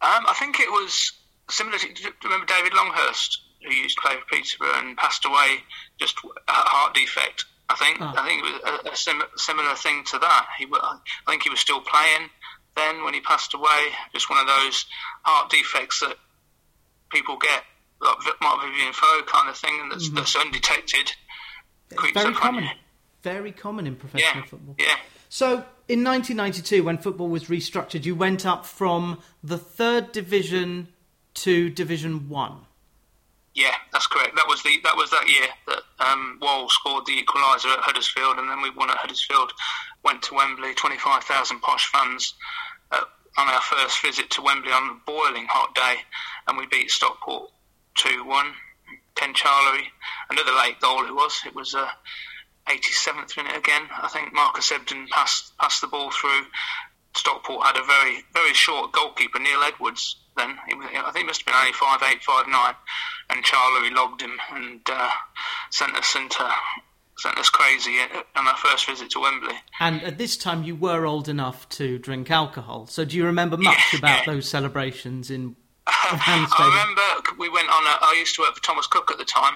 Um, 0.01 0.25
I 0.27 0.33
think 0.37 0.59
it 0.59 0.69
was 0.69 1.11
similar. 1.49 1.77
To, 1.77 1.87
do 1.87 2.01
you 2.03 2.11
remember 2.23 2.45
David 2.45 2.73
Longhurst, 2.73 3.39
who 3.63 3.73
used 3.73 3.97
to 3.97 4.01
play 4.07 4.15
for 4.19 4.25
Peterborough 4.35 4.79
and 4.79 4.97
passed 4.97 5.25
away 5.25 5.59
just 5.99 6.17
a 6.25 6.51
heart 6.51 6.93
defect. 6.93 7.45
I 7.69 7.75
think 7.75 7.97
Ah. 8.01 8.13
I 8.17 8.27
think 8.27 8.43
it 8.43 8.51
was 8.51 8.81
a, 8.85 8.91
a 8.91 8.95
sim- 8.95 9.31
similar 9.37 9.75
thing 9.75 10.03
to 10.05 10.19
that. 10.19 10.47
He, 10.59 10.67
I 10.73 10.97
think 11.29 11.43
he 11.43 11.49
was 11.49 11.59
still 11.61 11.79
playing 11.81 12.29
then 12.75 13.03
when 13.05 13.13
he 13.13 13.21
passed 13.21 13.53
away. 13.53 13.81
Just 14.13 14.29
one 14.29 14.39
of 14.39 14.47
those 14.47 14.85
heart 15.23 15.49
defects 15.49 16.01
that 16.01 16.17
people 17.11 17.37
get, 17.37 17.63
like 18.01 18.17
Marc-Vivien 18.41 18.91
Foé 18.93 19.25
kind 19.27 19.47
of 19.49 19.55
thing, 19.55 19.79
and 19.81 19.91
that's, 19.91 20.09
that's 20.09 20.35
undetected. 20.35 21.11
Very 22.13 22.33
common. 22.33 22.69
Very 23.21 23.51
common 23.51 23.87
in 23.87 23.95
professional 23.95 24.43
Yeah, 24.43 24.49
football. 24.49 24.75
yeah. 24.77 24.95
So, 25.29 25.65
in 25.87 26.03
1992, 26.03 26.83
when 26.83 26.97
football 26.97 27.27
was 27.29 27.45
restructured, 27.45 28.05
you 28.05 28.15
went 28.15 28.45
up 28.45 28.65
from 28.65 29.19
the 29.43 29.57
third 29.57 30.11
division 30.11 30.89
to 31.35 31.69
Division 31.69 32.29
One. 32.29 32.65
Yeah, 33.55 33.73
that's 33.91 34.07
correct. 34.07 34.35
That 34.35 34.47
was 34.47 34.61
the 34.63 34.79
that 34.83 34.95
was 34.97 35.09
that 35.11 35.27
year 35.29 35.47
that 35.67 35.81
um, 35.99 36.39
Wall 36.41 36.67
scored 36.69 37.05
the 37.05 37.13
equaliser 37.23 37.71
at 37.71 37.79
Huddersfield, 37.79 38.37
and 38.39 38.49
then 38.49 38.61
we 38.61 38.69
won 38.71 38.89
at 38.89 38.97
Huddersfield. 38.97 39.53
Went 40.03 40.23
to 40.23 40.33
Wembley, 40.35 40.73
twenty 40.73 40.97
five 40.97 41.23
thousand 41.23 41.61
posh 41.61 41.87
fans 41.91 42.33
uh, 42.91 43.01
on 43.37 43.47
our 43.47 43.61
first 43.61 44.01
visit 44.01 44.29
to 44.31 44.41
Wembley 44.41 44.71
on 44.71 44.89
a 44.89 44.93
boiling 45.05 45.45
hot 45.49 45.73
day, 45.75 45.95
and 46.47 46.57
we 46.57 46.65
beat 46.67 46.89
Stockport 46.91 47.51
two 47.95 48.23
one. 48.25 48.53
Ken 49.15 49.33
Charlery, 49.33 49.85
another 50.29 50.51
late 50.51 50.79
goal 50.79 51.05
it 51.05 51.13
was. 51.13 51.41
It 51.45 51.55
was 51.55 51.73
a 51.73 51.89
87th 52.67 53.37
minute 53.37 53.57
again. 53.57 53.83
I 54.01 54.07
think 54.07 54.33
Marcus 54.33 54.71
Ebdon 54.71 55.07
passed 55.11 55.55
passed 55.57 55.81
the 55.81 55.87
ball 55.87 56.11
through. 56.11 56.45
Stockport 57.15 57.65
had 57.65 57.77
a 57.77 57.83
very 57.83 58.23
very 58.33 58.53
short 58.53 58.91
goalkeeper, 58.91 59.39
Neil 59.39 59.61
Edwards. 59.61 60.17
Then 60.35 60.57
I 60.65 61.11
think 61.11 61.25
it 61.25 61.27
must 61.27 61.41
have 61.41 61.45
been 61.45 61.55
only 61.55 61.73
five 61.73 62.01
eight 62.03 62.23
five 62.23 62.47
nine, 62.47 62.73
and 63.29 63.43
Charlery 63.43 63.93
logged 63.93 64.21
him 64.21 64.39
and 64.51 64.81
uh, 64.89 65.11
sent 65.69 65.95
us 65.95 66.15
into 66.15 66.49
sent 67.17 67.37
us 67.37 67.49
crazy 67.49 67.97
on 68.35 68.47
our 68.47 68.57
first 68.57 68.87
visit 68.87 69.11
to 69.11 69.19
Wembley. 69.19 69.55
And 69.79 70.01
at 70.01 70.17
this 70.17 70.35
time, 70.35 70.63
you 70.63 70.75
were 70.75 71.05
old 71.05 71.29
enough 71.29 71.69
to 71.69 71.99
drink 71.99 72.31
alcohol. 72.31 72.87
So 72.87 73.05
do 73.05 73.15
you 73.15 73.25
remember 73.25 73.57
much 73.57 73.93
yeah, 73.93 73.99
about 73.99 74.25
yeah. 74.25 74.33
those 74.33 74.49
celebrations 74.49 75.29
in 75.29 75.55
I 75.87 76.69
remember 76.69 77.35
we 77.37 77.49
went 77.49 77.67
on. 77.67 77.83
A, 77.83 77.97
I 78.01 78.15
used 78.17 78.35
to 78.35 78.41
work 78.41 78.55
for 78.55 78.63
Thomas 78.63 78.87
Cook 78.87 79.11
at 79.11 79.17
the 79.17 79.25
time. 79.25 79.55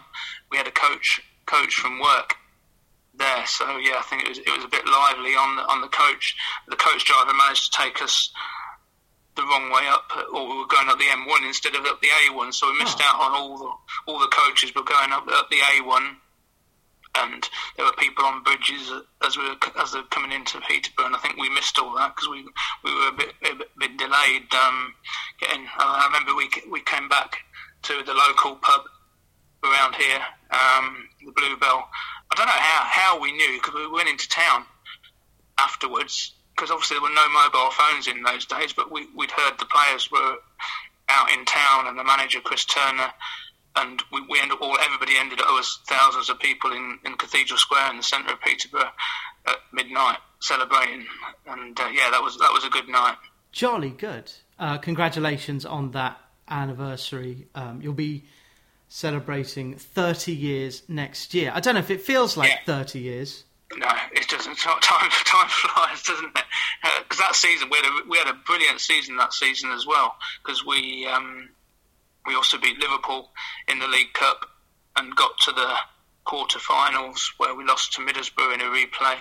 We 0.52 0.58
had 0.58 0.68
a 0.68 0.72
coach 0.72 1.22
coach 1.46 1.76
from 1.76 2.00
work 2.00 2.36
there, 3.16 3.46
so 3.46 3.78
yeah, 3.78 3.96
I 3.98 4.04
think 4.10 4.24
it 4.24 4.30
was 4.30 4.38
it 4.40 4.50
was 4.50 4.66
a 4.66 4.68
bit 4.68 4.86
lively 4.86 5.36
on 5.36 5.56
the 5.56 5.64
on 5.64 5.82
the 5.82 5.88
coach. 5.88 6.36
The 6.68 6.76
coach 6.76 7.06
driver 7.06 7.34
managed 7.34 7.72
to 7.72 7.78
take 7.78 8.02
us 8.02 8.32
the 9.36 9.44
wrong 9.44 9.72
way 9.72 9.88
up, 9.88 10.12
or 10.34 10.50
we 10.50 10.58
were 10.58 10.68
going 10.68 10.90
up 10.90 10.98
the 10.98 11.06
M1 11.06 11.48
instead 11.48 11.76
of 11.76 11.86
up 11.86 12.02
the 12.02 12.08
A1, 12.08 12.54
so 12.54 12.72
we 12.72 12.80
missed 12.80 13.00
oh. 13.02 13.06
out 13.06 13.22
on 13.22 13.32
all 13.32 13.58
the 13.58 14.12
all 14.12 14.20
the 14.20 14.28
coaches 14.28 14.74
were 14.76 14.84
going 14.84 15.12
up 15.12 15.28
up 15.30 15.50
the 15.50 15.60
A1 15.60 16.18
and 17.24 17.48
there 17.76 17.86
were 17.86 17.94
people 17.94 18.26
on 18.26 18.44
bridges 18.44 18.92
as 19.26 19.38
we 19.38 19.44
were 19.44 19.56
as 19.80 19.92
they 19.92 20.00
were 20.00 20.08
coming 20.08 20.32
into 20.32 20.60
Peterborough, 20.62 21.08
and 21.08 21.16
I 21.16 21.20
think 21.20 21.38
we 21.38 21.50
missed 21.50 21.80
all 21.80 21.96
that 21.96 22.16
because 22.16 22.30
we 22.30 22.44
we 22.84 22.94
were 22.94 23.10
a 23.10 23.12
bit 23.12 23.34
a 23.44 23.56
bit, 23.56 23.98
delayed 23.98 24.54
um, 24.54 24.94
getting. 25.40 25.66
I 25.78 26.06
remember 26.08 26.36
we 26.36 26.50
we 26.72 26.82
came 26.82 27.10
back 27.10 27.38
to 27.84 28.04
the 28.06 28.14
local 28.14 28.56
pub 28.56 28.82
around 29.64 29.96
here, 29.96 30.20
um, 30.52 31.08
the 31.26 31.32
Bluebell. 31.32 31.88
I 32.32 32.36
don't 32.36 32.46
know 32.46 32.52
how 32.52 32.84
how 32.86 33.22
we 33.22 33.32
knew 33.32 33.54
because 33.58 33.74
we 33.76 33.88
went 33.88 34.10
into 34.10 34.30
town 34.30 34.66
afterwards 35.58 36.34
because 36.56 36.72
obviously 36.72 36.96
there 36.96 37.04
were 37.04 37.16
no 37.16 37.30
mobile 37.30 37.72
phones 37.72 38.08
in 38.08 38.24
those 38.24 38.46
days, 38.46 38.74
but 38.74 38.92
we 38.92 39.08
we'd 39.16 39.32
heard 39.32 39.60
the 39.60 39.66
players 39.66 40.12
were 40.12 40.38
out 41.10 41.32
in 41.32 41.46
town 41.46 41.88
and 41.88 41.98
the 41.98 42.04
manager 42.04 42.40
Chris 42.42 42.66
Turner 42.66 43.12
and 43.78 44.02
we, 44.12 44.22
we 44.30 44.40
ended 44.40 44.58
all 44.62 44.78
everybody 44.84 45.14
ended 45.18 45.40
up 45.40 45.48
was 45.48 45.80
thousands 45.88 46.30
of 46.30 46.40
people 46.40 46.72
in, 46.72 47.00
in 47.06 47.14
Cathedral 47.16 47.58
Square 47.58 47.92
in 47.92 47.98
the 47.98 48.04
centre 48.04 48.34
of 48.34 48.42
Peterborough 48.42 48.92
at 49.46 49.56
midnight 49.72 50.18
celebrating, 50.40 51.06
and 51.48 51.80
uh, 51.80 51.90
yeah, 51.94 52.10
that 52.12 52.22
was 52.22 52.38
that 52.38 52.52
was 52.54 52.64
a 52.64 52.70
good 52.70 52.88
night. 52.88 53.16
Jolly 53.52 53.90
good. 53.90 54.32
Uh, 54.60 54.78
congratulations 54.78 55.66
on 55.66 55.92
that 55.92 56.20
anniversary. 56.50 57.48
Um, 57.56 57.82
you'll 57.82 57.94
be 57.94 58.26
celebrating 58.90 59.76
30 59.76 60.34
years 60.34 60.84
next 60.88 61.34
year. 61.34 61.52
I 61.54 61.60
don't 61.60 61.74
know 61.74 61.80
if 61.80 61.92
it 61.92 62.02
feels 62.02 62.38
like 62.38 62.50
yeah. 62.50 62.78
30 62.84 63.00
years. 63.00 63.44
No, 63.76 63.88
it 64.14 64.28
doesn't. 64.30 64.58
Time 64.82 64.82
time 64.82 65.50
flies, 65.50 66.04
doesn't 66.04 66.38
it? 66.38 66.44
Because 67.04 67.20
uh, 67.20 67.28
that 67.28 67.36
season 67.36 67.70
we 67.70 67.78
had 67.78 67.86
a 67.86 68.10
we 68.10 68.18
had 68.18 68.28
a 68.28 68.38
brilliant 68.46 68.80
season 68.80 69.18
that 69.18 69.34
season 69.34 69.72
as 69.72 69.86
well. 69.86 70.16
Because 70.44 70.66
we 70.66 71.06
um, 71.08 71.50
we 72.28 72.36
also 72.36 72.58
beat 72.58 72.78
Liverpool 72.80 73.32
in 73.68 73.80
the 73.80 73.88
League 73.88 74.14
Cup 74.14 74.46
and 74.96 75.16
got 75.16 75.32
to 75.46 75.52
the 75.52 75.74
quarter-finals 76.26 77.34
where 77.38 77.56
we 77.56 77.64
lost 77.64 77.94
to 77.94 78.02
Middlesbrough 78.02 78.54
in 78.54 78.62
a 78.62 78.66
replay. 78.66 79.16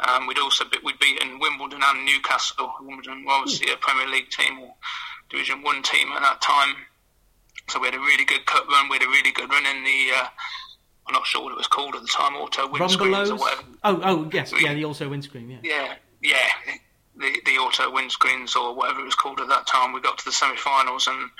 Um, 0.00 0.26
we'd 0.26 0.38
also 0.38 0.64
be, 0.64 0.78
we'd 0.84 0.98
beaten 0.98 1.38
Wimbledon 1.38 1.80
and 1.82 2.04
Newcastle. 2.04 2.74
Wimbledon 2.80 3.24
were 3.24 3.32
obviously 3.32 3.72
a 3.72 3.76
Premier 3.76 4.08
League 4.08 4.28
team 4.28 4.58
or 4.60 4.74
Division 5.30 5.62
One 5.62 5.82
team 5.82 6.08
at 6.12 6.20
that 6.20 6.42
time. 6.42 6.74
So 7.70 7.80
we 7.80 7.86
had 7.86 7.94
a 7.94 8.00
really 8.00 8.24
good 8.24 8.44
cup 8.44 8.68
run. 8.68 8.88
We 8.90 8.98
had 8.98 9.06
a 9.06 9.10
really 9.10 9.32
good 9.32 9.48
run 9.48 9.64
in 9.64 9.84
the. 9.84 10.10
Uh, 10.14 10.26
I'm 11.06 11.14
not 11.14 11.26
sure 11.26 11.42
what 11.42 11.52
it 11.52 11.56
was 11.56 11.66
called 11.66 11.94
at 11.94 12.02
the 12.02 12.08
time. 12.08 12.34
Auto 12.34 12.68
windscreens 12.68 13.30
or 13.30 13.36
whatever. 13.36 13.62
Oh, 13.84 14.00
oh 14.02 14.30
yes, 14.32 14.52
yeah, 14.60 14.74
the 14.74 14.84
auto 14.84 15.08
windscreen. 15.08 15.48
Yeah. 15.48 15.58
Yeah, 15.62 15.94
yeah. 16.22 16.74
The 17.16 17.40
the 17.46 17.58
auto 17.58 17.90
windscreens 17.90 18.56
or 18.56 18.74
whatever 18.74 19.00
it 19.00 19.04
was 19.04 19.14
called 19.14 19.40
at 19.40 19.48
that 19.48 19.66
time. 19.66 19.92
We 19.92 20.00
got 20.00 20.18
to 20.18 20.24
the 20.24 20.32
semi-finals 20.32 21.06
and 21.06 21.30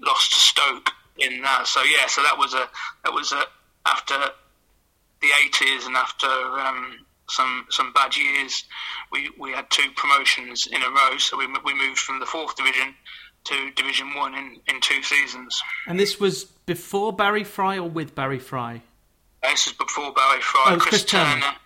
lost 0.00 0.32
to 0.32 0.40
Stoke 0.40 0.90
in 1.18 1.42
that. 1.42 1.66
So 1.66 1.82
yeah, 1.82 2.06
so 2.06 2.22
that 2.22 2.38
was 2.38 2.54
a 2.54 2.68
that 3.04 3.12
was 3.12 3.32
a 3.32 3.42
after 3.86 4.16
the 5.20 5.28
eighties 5.44 5.86
and 5.86 5.96
after 5.96 6.26
um, 6.26 7.06
some 7.28 7.66
some 7.70 7.92
bad 7.92 8.16
years, 8.16 8.64
we, 9.12 9.30
we 9.38 9.52
had 9.52 9.70
two 9.70 9.90
promotions 9.96 10.66
in 10.66 10.82
a 10.82 10.90
row. 10.90 11.16
So 11.18 11.36
we 11.36 11.46
we 11.64 11.74
moved 11.74 11.98
from 11.98 12.20
the 12.20 12.26
fourth 12.26 12.56
division 12.56 12.94
to 13.44 13.70
Division 13.72 14.14
One 14.14 14.34
in, 14.34 14.60
in 14.68 14.80
two 14.80 15.02
seasons. 15.02 15.62
And 15.86 15.98
this 15.98 16.20
was 16.20 16.44
before 16.44 17.12
Barry 17.12 17.44
Fry 17.44 17.78
or 17.78 17.88
with 17.88 18.14
Barry 18.14 18.38
Fry? 18.38 18.82
This 19.42 19.66
was 19.66 19.74
before 19.74 20.12
Barry 20.12 20.40
Fry. 20.40 20.64
Oh, 20.66 20.76
Chris, 20.76 20.88
Chris 20.88 21.04
Turner. 21.04 21.40
Turner. 21.40 21.56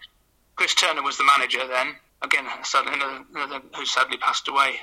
Chris 0.57 0.75
Turner 0.75 1.03
was 1.03 1.19
the 1.19 1.25
manager 1.25 1.67
then. 1.67 1.97
Again, 2.23 2.47
another, 2.47 3.25
another 3.35 3.61
who 3.77 3.85
sadly 3.85 4.17
passed 4.17 4.49
away 4.49 4.81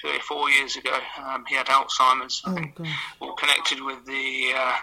three 0.00 0.16
or 0.16 0.20
four 0.20 0.50
years 0.50 0.76
ago. 0.76 0.98
Um, 1.18 1.44
he 1.48 1.54
had 1.54 1.66
Alzheimer's, 1.66 2.42
I 2.44 2.50
oh, 2.50 2.54
think, 2.54 2.78
all 3.20 3.34
connected 3.34 3.82
with 3.82 4.04
the 4.06 4.52
uh, 4.54 4.76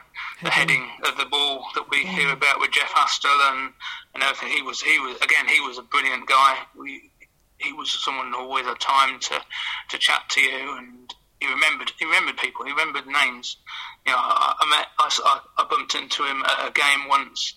the 0.43 0.49
heading 0.49 0.87
of 1.05 1.17
the 1.17 1.25
ball 1.25 1.65
that 1.75 1.89
we 1.89 2.03
oh. 2.03 2.07
hear 2.07 2.33
about 2.33 2.59
with 2.59 2.71
Jeff 2.71 2.91
Astle 2.93 3.51
and, 3.51 3.73
and 4.13 4.23
everything. 4.23 4.49
He 4.55 4.61
was 4.61 4.81
he 4.81 4.99
was 4.99 5.17
again 5.21 5.47
he 5.47 5.59
was 5.59 5.77
a 5.77 5.83
brilliant 5.83 6.27
guy. 6.27 6.57
We 6.77 7.11
he 7.57 7.73
was 7.73 7.91
someone 8.03 8.33
always 8.33 8.65
had 8.65 8.79
time 8.79 9.19
to 9.19 9.41
to 9.89 9.97
chat 9.97 10.23
to 10.29 10.41
you 10.41 10.77
and 10.77 11.13
he 11.39 11.47
remembered 11.47 11.91
he 11.99 12.05
remembered 12.05 12.37
people 12.37 12.65
he 12.65 12.71
remembered 12.71 13.07
names. 13.07 13.57
You 14.05 14.11
know, 14.11 14.17
I, 14.17 14.55
I 14.59 14.69
met 14.69 14.87
I, 14.99 15.39
I 15.57 15.65
bumped 15.69 15.95
into 15.95 16.23
him 16.23 16.43
at 16.43 16.69
a 16.69 16.71
game 16.71 17.07
once 17.07 17.55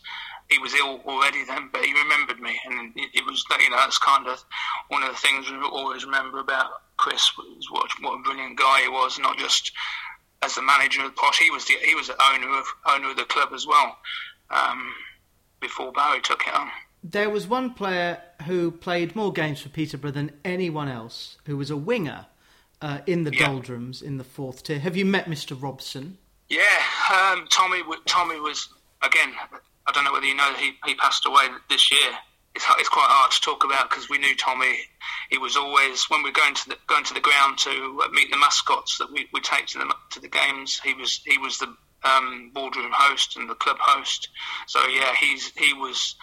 he 0.49 0.59
was 0.59 0.75
ill 0.75 1.01
already 1.07 1.45
then, 1.45 1.71
but 1.73 1.85
he 1.85 1.93
remembered 1.93 2.41
me, 2.41 2.59
and 2.67 2.93
it, 2.97 3.11
it 3.15 3.27
was 3.27 3.45
you 3.61 3.71
know 3.71 3.77
that's 3.77 3.99
kind 3.99 4.27
of 4.29 4.45
one 4.89 5.03
of 5.03 5.11
the 5.11 5.17
things 5.17 5.51
we 5.51 5.57
always 5.57 6.05
remember 6.05 6.39
about 6.39 6.71
Chris 7.07 7.31
was 7.39 7.71
what 7.71 7.89
what 8.01 8.19
a 8.19 8.23
brilliant 8.23 8.59
guy 8.59 8.83
he 8.83 8.89
was, 8.89 9.17
not 9.21 9.39
just 9.39 9.71
as 10.43 10.57
the 10.57 10.63
manager 10.63 11.05
of 11.05 11.15
Posh, 11.15 11.39
he 11.39 11.53
was 11.53 11.65
the 11.65 11.75
he 11.85 11.95
was 11.95 12.09
the 12.09 12.21
owner 12.33 12.59
of 12.59 12.67
owner 12.85 13.11
of 13.11 13.17
the 13.17 13.25
club 13.25 13.51
as 13.55 13.65
well. 13.65 13.97
Um, 14.51 14.93
before 15.61 15.93
Barry 15.93 16.21
took 16.21 16.43
it 16.49 16.55
on. 16.55 16.69
There 17.05 17.31
was 17.31 17.47
one 17.47 17.75
player 17.75 18.21
who 18.47 18.73
played 18.73 19.15
more 19.15 19.33
games 19.33 19.61
for 19.61 19.69
Peterborough 19.69 20.11
than 20.11 20.33
anyone 20.45 20.89
else, 20.89 21.39
who 21.47 21.57
was 21.57 21.71
a 21.71 21.77
winger 21.77 22.27
uh, 22.83 22.99
in 23.07 23.23
the 23.23 23.33
yeah. 23.33 23.47
doldrums 23.47 24.03
in 24.03 24.19
the 24.19 24.25
fourth 24.25 24.65
tier. 24.65 24.81
Have 24.81 24.97
you 24.97 25.05
met 25.05 25.27
Mr. 25.27 25.57
Robson? 25.61 26.19
Yeah, 26.49 26.63
um, 27.13 27.47
Tommy. 27.51 27.83
Tommy 28.07 28.41
was 28.41 28.69
again 29.03 29.33
I 29.87 29.93
don't 29.93 30.03
know 30.03 30.13
whether 30.13 30.27
you 30.27 30.35
know 30.35 30.53
he, 30.55 30.73
he 30.85 30.97
passed 30.97 31.25
away 31.25 31.47
this 31.71 31.93
year. 31.93 32.11
It's, 32.57 32.65
it's 32.79 32.89
quite 32.89 33.07
hard 33.11 33.31
to 33.33 33.41
talk 33.43 33.65
about 33.65 33.91
because 33.91 34.09
we 34.09 34.17
knew 34.17 34.35
Tommy. 34.35 34.79
He 35.29 35.37
was 35.37 35.59
always 35.59 36.07
when 36.09 36.23
we 36.23 36.31
were 36.31 36.35
going 36.35 36.55
to 36.55 36.71
the, 36.71 36.79
going 36.87 37.05
to 37.05 37.13
the 37.13 37.21
ground 37.21 37.59
to 37.59 38.03
uh, 38.03 38.09
meet 38.13 38.31
the 38.31 38.39
mascots 38.39 38.97
that 38.97 39.13
we 39.13 39.29
we 39.31 39.41
take 39.43 39.67
to 39.67 39.79
the 39.79 39.95
to 40.13 40.21
the 40.21 40.29
games. 40.29 40.81
He 40.83 40.95
was 40.95 41.21
he 41.27 41.37
was 41.37 41.59
the 41.59 41.69
um, 42.03 42.51
boardroom 42.55 42.93
host 42.95 43.37
and 43.37 43.49
the 43.49 43.55
club 43.57 43.77
host. 43.79 44.31
So 44.69 44.87
yeah, 44.87 45.15
he's 45.21 45.53
he 45.57 45.75
was. 45.75 46.17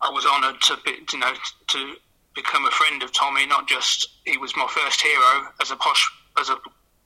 I 0.00 0.08
was 0.08 0.24
honoured 0.24 0.58
to 0.62 0.78
be, 0.86 0.92
you 1.12 1.18
know 1.18 1.34
to 1.68 1.94
become 2.34 2.64
a 2.64 2.70
friend 2.70 3.02
of 3.02 3.12
Tommy. 3.12 3.44
Not 3.44 3.68
just 3.68 4.08
he 4.24 4.38
was 4.38 4.56
my 4.56 4.66
first 4.70 5.02
hero 5.02 5.48
as 5.60 5.70
a 5.70 5.76
posh 5.76 6.10
as 6.40 6.48
a 6.48 6.56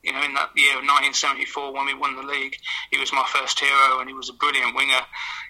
you 0.05 0.13
know, 0.13 0.23
in 0.23 0.35
that 0.35 0.51
year 0.55 0.77
of 0.77 0.85
1974 0.85 1.73
when 1.73 1.87
we 1.87 1.95
won 1.95 2.15
the 2.15 2.23
league, 2.23 2.57
he 2.91 2.99
was 2.99 3.13
my 3.13 3.25
first 3.27 3.59
hero 3.59 3.99
and 4.01 4.09
he 4.09 4.15
was 4.15 4.29
a 4.29 4.35
brilliant 4.35 4.77
winger. 4.77 5.01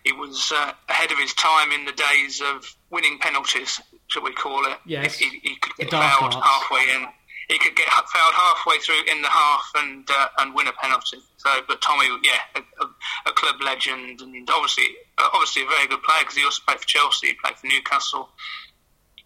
He 0.05 0.13
was 0.13 0.53
uh, 0.55 0.73
ahead 0.89 1.11
of 1.11 1.19
his 1.19 1.35
time 1.35 1.73
in 1.73 1.85
the 1.85 1.93
days 1.93 2.41
of 2.41 2.65
winning 2.91 3.19
penalties, 3.19 3.81
shall 4.07 4.23
we 4.23 4.33
call 4.33 4.65
it. 4.67 4.79
Yes. 4.87 5.17
He, 5.17 5.41
he 5.43 5.57
could 5.57 5.75
get 5.77 5.91
fouled 5.91 6.35
halfway 6.35 6.95
in. 6.95 7.07
He 7.49 7.59
could 7.59 7.75
get 7.75 7.89
fouled 7.89 8.35
halfway 8.35 8.79
through 8.79 9.03
in 9.11 9.21
the 9.21 9.29
half 9.29 9.71
and 9.75 10.09
uh, 10.09 10.29
and 10.39 10.55
win 10.55 10.67
a 10.67 10.73
penalty. 10.73 11.19
So, 11.37 11.51
but 11.69 11.83
Tommy, 11.83 12.07
yeah, 12.23 12.63
a, 12.81 13.29
a, 13.29 13.33
club 13.33 13.57
legend 13.63 14.23
and 14.23 14.49
obviously 14.49 14.85
uh, 15.19 15.29
obviously 15.35 15.63
a 15.63 15.67
very 15.67 15.87
good 15.87 16.03
player 16.03 16.21
because 16.21 16.37
he 16.37 16.45
also 16.45 16.63
played 16.67 16.79
for 16.79 16.87
Chelsea, 16.87 17.27
he 17.27 17.35
played 17.35 17.57
for 17.57 17.67
Newcastle. 17.67 18.31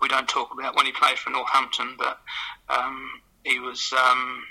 We 0.00 0.08
don't 0.08 0.28
talk 0.28 0.52
about 0.52 0.74
when 0.74 0.86
he 0.86 0.90
played 0.90 1.18
for 1.18 1.30
Northampton, 1.30 1.94
but 1.96 2.18
um, 2.68 3.20
he 3.44 3.60
was. 3.60 3.92
Um, 3.92 4.42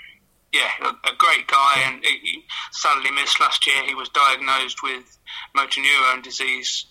yeah, 0.52 0.70
a, 0.82 0.88
a, 0.88 1.16
great 1.16 1.46
guy, 1.46 1.82
and 1.86 2.04
he 2.04 2.44
sadly 2.72 3.10
missed 3.10 3.40
last 3.40 3.66
year. 3.66 3.84
He 3.84 3.94
was 3.94 4.08
diagnosed 4.08 4.82
with 4.82 5.18
motor 5.54 5.80
neurone 5.80 6.22
disease 6.22 6.86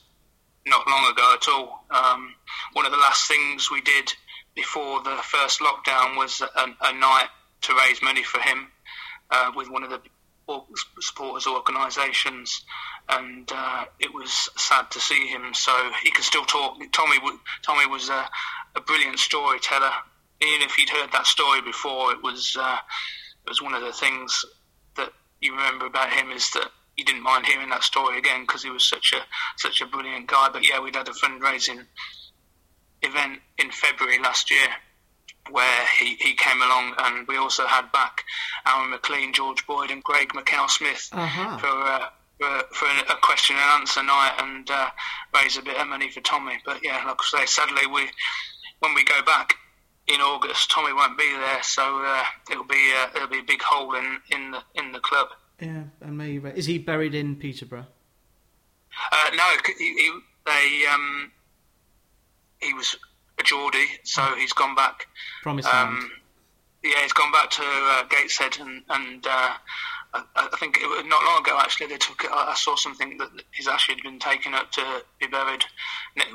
not 0.68 0.88
long 0.88 1.12
ago 1.12 1.34
at 1.34 1.48
all. 1.48 1.86
Um, 1.90 2.36
one 2.74 2.86
of 2.86 2.92
the 2.92 2.98
last 2.98 3.28
things 3.28 3.70
we 3.72 3.82
did 3.82 4.14
before 4.56 5.02
the 5.02 5.18
first 5.24 5.60
lockdown 5.60 6.18
was 6.18 6.42
a, 6.42 6.76
a 6.82 6.94
night 6.94 7.30
to 7.62 7.74
raise 7.74 8.02
money 8.02 8.24
for 8.24 8.40
him 8.40 8.68
uh, 9.32 9.52
with 9.56 9.70
one 9.70 9.84
of 9.84 9.90
the 9.90 10.02
supporters 11.00 11.48
organisations, 11.48 12.64
and 13.10 13.52
uh, 13.54 13.86
it 14.00 14.14
was 14.14 14.50
sad 14.56 14.90
to 14.92 15.00
see 15.00 15.28
him. 15.28 15.54
So 15.54 15.72
he 16.04 16.12
could 16.12 16.24
still 16.24 16.46
talk. 16.46 16.78
Tommy, 16.92 17.18
Tommy 17.64 17.88
was 17.88 18.10
a, 18.10 18.30
a 18.76 18.82
brilliant 18.82 19.20
storyteller. 19.20 19.92
Even 20.42 20.68
if 20.68 20.76
he'd 20.76 20.90
heard 20.90 21.12
that 21.12 21.26
story 21.26 21.62
before, 21.62 22.12
it 22.12 22.22
was. 22.22 22.56
Uh, 22.60 22.78
was 23.48 23.62
one 23.62 23.74
of 23.74 23.82
the 23.82 23.94
things 23.94 24.46
that 24.96 25.12
you 25.42 25.52
remember 25.52 25.86
about 25.86 26.12
him 26.12 26.32
is 26.32 26.50
that 26.52 26.70
you 26.98 27.06
didn't 27.06 27.24
mind 27.24 27.46
hearing 27.46 27.70
that 27.70 27.84
story 27.84 28.18
again 28.18 28.42
because 28.42 28.64
he 28.64 28.70
was 28.70 28.84
such 28.84 29.14
a 29.14 29.22
such 29.58 29.82
a 29.82 29.86
brilliant 29.86 30.28
guy. 30.28 30.50
But 30.52 30.68
yeah, 30.68 30.80
we'd 30.80 30.96
had 30.96 31.08
a 31.08 31.12
fundraising 31.12 31.86
event 33.04 33.40
in 33.58 33.72
February 33.72 34.20
last 34.20 34.50
year 34.50 34.68
where 35.52 35.86
he, 36.00 36.16
he 36.16 36.34
came 36.34 36.62
along, 36.62 36.94
and 37.00 37.28
we 37.28 37.38
also 37.38 37.66
had 37.66 37.92
back 37.92 38.24
Aaron 38.68 38.90
McLean, 38.90 39.32
George 39.34 39.66
Boyd, 39.66 39.92
and 39.92 40.04
Craig 40.04 40.30
Mackail-Smith 40.34 41.10
uh-huh. 41.12 41.58
for. 41.58 41.68
Uh, 41.68 42.10
for, 42.40 42.64
for 42.72 42.86
a 42.86 43.18
question 43.24 43.56
and 43.56 43.82
answer 43.82 44.04
night 44.04 44.34
and 44.38 44.70
uh, 44.70 44.90
raise 45.34 45.58
a 45.58 45.62
bit 45.64 45.76
of 45.76 45.88
money 45.88 46.12
for 46.12 46.22
Tommy. 46.22 46.60
But 46.64 46.84
yeah, 46.84 47.04
like 47.04 47.18
I 47.34 47.40
say, 47.40 47.46
sadly 47.48 47.88
we 47.88 48.08
when 48.78 48.94
we 48.94 49.04
go 49.04 49.24
back 49.26 49.56
in 50.08 50.22
August, 50.22 50.72
Tommy 50.72 50.94
won't 50.94 51.18
be 51.18 51.30
there, 51.30 51.62
so 51.64 52.04
uh, 52.06 52.24
it'll 52.50 52.64
be 52.64 52.94
uh, 52.96 53.08
it'll 53.16 53.28
be 53.28 53.40
a 53.40 53.44
big 53.44 53.62
hole 53.62 53.96
in, 53.96 54.20
in 54.32 54.52
the 54.52 54.62
in 54.76 54.92
the 54.92 55.00
club. 55.00 55.28
Yeah, 55.60 55.84
and 56.02 56.18
maybe 56.18 56.50
is 56.50 56.66
he 56.66 56.78
buried 56.78 57.16
in 57.16 57.36
Peterborough? 57.36 57.88
Uh, 59.12 59.30
no, 59.36 59.54
he, 59.78 59.94
he, 59.94 60.12
they 60.46 60.86
um, 60.92 61.32
he 62.62 62.74
was 62.74 62.96
a 63.40 63.44
Geordie, 63.44 63.88
so 64.04 64.24
he's 64.38 64.54
gone 64.54 64.76
back. 64.76 65.08
Promised 65.44 65.74
um, 65.74 66.10
Yeah, 66.84 67.02
he's 67.02 67.14
gone 67.14 67.32
back 67.32 67.50
to 67.52 67.64
uh, 67.64 68.04
Gateshead, 68.10 68.58
and, 68.60 68.84
and 68.90 69.26
uh, 69.28 69.54
I, 70.14 70.24
I, 70.36 70.58
think 70.58 70.78
it 70.78 70.88
was 70.88 71.04
not 71.06 71.24
long 71.24 71.42
ago 71.42 71.58
actually 71.60 71.88
they 71.88 71.98
took. 71.98 72.26
I 72.32 72.54
saw 72.56 72.76
something 72.76 73.18
that 73.18 73.30
he's 73.52 73.68
actually 73.68 74.02
been 74.02 74.20
taken 74.20 74.54
up 74.54 74.72
to 74.74 75.04
be 75.20 75.28
buried 75.28 75.66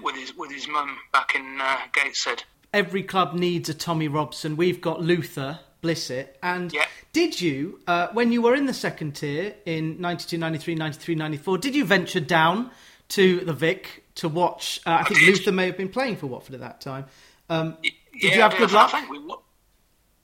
with 0.03 0.17
his 0.17 0.37
with 0.37 0.53
his 0.53 0.69
mum 0.69 0.99
back 1.13 1.35
in 1.35 1.59
uh, 1.61 1.79
Gateshead. 1.93 2.45
Every 2.73 3.03
club 3.03 3.35
needs 3.35 3.69
a 3.69 3.75
Tommy 3.75 4.09
Robson. 4.09 4.57
We've 4.57 4.81
got 4.81 5.01
Luther 5.01 5.61
Blissett. 5.83 6.29
And 6.43 6.73
yeah. 6.73 6.87
did 7.13 7.41
you, 7.41 7.81
uh, 7.87 8.09
when 8.13 8.33
you 8.33 8.41
were 8.41 8.55
in 8.55 8.67
the 8.67 8.75
second 8.75 9.13
tier 9.17 9.55
in 9.67 10.01
92, 10.01 10.39
93, 10.39 10.75
93, 10.77 11.15
94, 11.15 11.59
did 11.59 11.75
you 11.75 11.85
venture 11.85 12.21
down 12.21 12.71
to 13.11 13.41
the 13.41 13.53
Vic 13.53 14.05
to 14.17 14.29
watch? 14.29 14.81
Uh, 14.87 14.99
I 15.01 15.05
think 15.05 15.21
I 15.23 15.27
Luther 15.27 15.53
may 15.53 15.67
have 15.67 15.77
been 15.77 15.89
playing 15.89 16.17
for 16.17 16.29
Watford 16.29 16.55
at 16.55 16.61
that 16.61 16.81
time. 16.81 17.07
Um, 17.51 17.77
did 17.83 17.93
yeah, 18.15 18.35
you 18.35 18.41
have 18.41 18.57
good 18.57 18.73
luck? 18.73 18.95
I 18.95 19.01
think, 19.01 19.11
we, 19.11 19.19
won, 19.19 19.39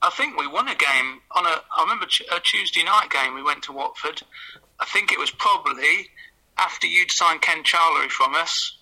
I 0.01 0.11
think 0.11 0.39
we 0.39 0.47
won 0.47 0.69
a 0.69 0.75
game 0.75 1.21
on 1.33 1.45
a. 1.45 1.51
I 1.77 1.83
remember 1.83 2.07
a 2.07 2.41
Tuesday 2.41 2.85
night 2.85 3.09
game. 3.11 3.35
We 3.35 3.43
went 3.43 3.65
to 3.65 3.73
Watford. 3.73 4.23
I 4.81 4.87
think 4.87 5.13
it 5.13 5.19
was 5.19 5.31
probably 5.31 6.09
after 6.57 6.87
you'd 6.87 7.11
signed 7.11 7.43
Ken 7.43 7.63
Charlery 7.65 8.09
from 8.09 8.35
us. 8.35 8.78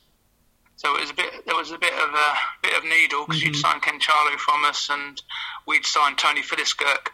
So 0.76 0.94
it 0.94 1.00
was 1.00 1.10
a 1.10 1.14
bit. 1.14 1.46
There 1.46 1.56
was 1.56 1.70
a 1.70 1.78
bit 1.78 1.92
of 1.94 2.14
a 2.14 2.34
bit 2.62 2.76
of 2.76 2.84
needle 2.84 3.24
because 3.24 3.40
mm-hmm. 3.40 3.48
you'd 3.48 3.56
signed 3.56 3.82
Ken 3.82 3.98
Charlery 3.98 4.38
from 4.38 4.64
us, 4.64 4.88
and 4.90 5.20
we'd 5.66 5.86
signed 5.86 6.18
Tony 6.18 6.42
Philliskirk 6.42 7.08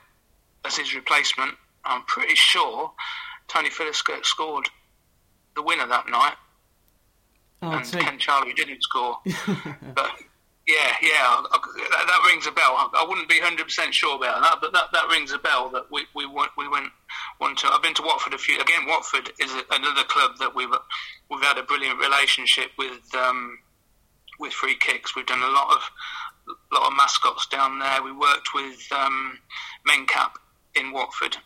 as 0.64 0.77
his 0.77 0.94
replacement. 0.94 1.55
I'm 1.85 2.03
pretty 2.03 2.35
sure 2.35 2.92
Tony 3.48 3.70
Philliskirk 3.70 4.25
scored 4.25 4.68
the 5.55 5.62
winner 5.62 5.87
that 5.87 6.09
night, 6.09 6.35
oh, 7.62 7.70
and 7.70 7.85
Ken 7.85 8.18
Charlery 8.18 8.55
didn't 8.57 8.83
score. 8.83 9.18
but 9.25 10.11
yeah, 10.66 10.94
yeah, 11.01 11.22
I, 11.22 11.46
I, 11.53 11.59
that, 11.90 12.07
that, 12.07 12.22
rings 12.27 12.46
a 12.46 12.53
bell. 12.53 12.75
I, 12.77 12.88
I 12.94 13.07
wouldn't 13.09 13.29
be 13.29 13.40
hundred 13.40 13.64
percent 13.64 13.94
sure 13.94 14.16
about 14.16 14.42
that, 14.42 14.59
but 14.61 14.72
that, 14.72 14.87
that 14.92 15.09
rings 15.09 15.33
a 15.33 15.38
bell. 15.38 15.70
That 15.70 15.87
we 15.90 16.07
we 16.14 16.27
went 16.27 16.51
we 16.59 16.66
went 16.66 16.88
one 17.42 17.57
to. 17.57 17.66
I've 17.66 17.83
been 17.83 17.94
to 17.94 18.02
Watford 18.02 18.35
a 18.35 18.38
few. 18.38 18.55
Again, 18.61 18.87
Watford 18.87 19.33
is 19.40 19.52
another 19.70 20.05
club 20.05 20.38
that 20.38 20.55
we've 20.55 20.70
we've 21.28 21.42
had 21.42 21.59
a 21.59 21.64
brilliant 21.64 21.98
relationship 21.98 22.70
with 22.78 23.14
um, 23.14 23.59
with 24.38 24.52
free 24.52 24.76
kicks. 24.76 25.16
We've 25.16 25.26
done 25.26 25.42
a 25.42 25.50
lot 25.50 25.74
of 25.74 25.90
lot 26.72 26.87
of 26.87 26.96
mascots 26.96 27.46
down 27.48 27.81
there. 27.81 28.02
We 28.02 28.12
worked 28.12 28.55
with 28.55 28.81
um, 28.92 29.38
Mencap 29.87 30.35
in 30.76 30.92
Watford, 30.92 31.37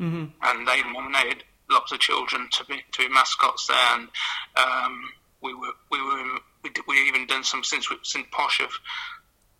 mm-hmm. 0.00 0.24
and 0.42 0.66
they 0.66 0.82
nominated 0.82 1.44
lots 1.70 1.92
of 1.92 2.00
children 2.00 2.48
to 2.52 2.64
be 2.64 2.82
to 2.92 3.06
be 3.06 3.08
mascots 3.12 3.66
there, 3.66 3.76
and 3.92 4.08
um, 4.56 5.10
we 5.42 5.54
were 5.54 5.74
we 5.92 6.02
were. 6.02 6.18
In, 6.18 6.38
we 6.64 6.70
we 6.88 7.08
even 7.08 7.26
done 7.26 7.44
some 7.44 7.62
since 7.62 7.90
we, 7.90 7.96
since 8.02 8.26
Posh 8.32 8.58
have 8.58 8.72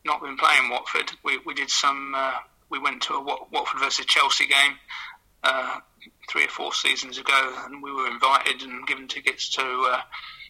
not 0.05 0.23
been 0.23 0.39
playing 0.39 0.71
Watford. 0.71 1.13
We 1.23 1.39
we 1.45 1.53
did 1.53 1.69
some. 1.69 2.15
Uh, 2.17 2.39
we 2.69 2.81
went 2.81 3.03
to 3.03 3.15
a 3.15 3.23
Watford 3.23 3.81
versus 3.81 4.07
Chelsea 4.07 4.47
game 4.47 4.77
uh, 5.47 5.81
three 6.29 6.45
or 6.45 6.49
four 6.49 6.73
seasons 6.73 7.19
ago, 7.19 7.55
and 7.65 7.83
we 7.83 7.93
were 7.93 8.09
invited 8.09 8.63
and 8.63 8.87
given 8.87 9.09
tickets 9.09 9.49
to 9.51 9.63
uh, 9.63 10.01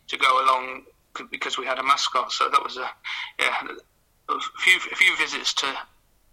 to 0.08 0.16
go 0.16 0.44
along 0.44 0.84
because 1.30 1.58
we 1.58 1.66
had 1.66 1.78
a 1.78 1.82
mascot. 1.82 2.32
So 2.32 2.48
that 2.48 2.62
was 2.62 2.76
a 2.76 2.88
yeah 3.38 3.62
a 4.28 4.40
few 4.58 4.76
a 4.92 4.96
few 4.96 5.16
visits 5.16 5.54
to 5.54 5.66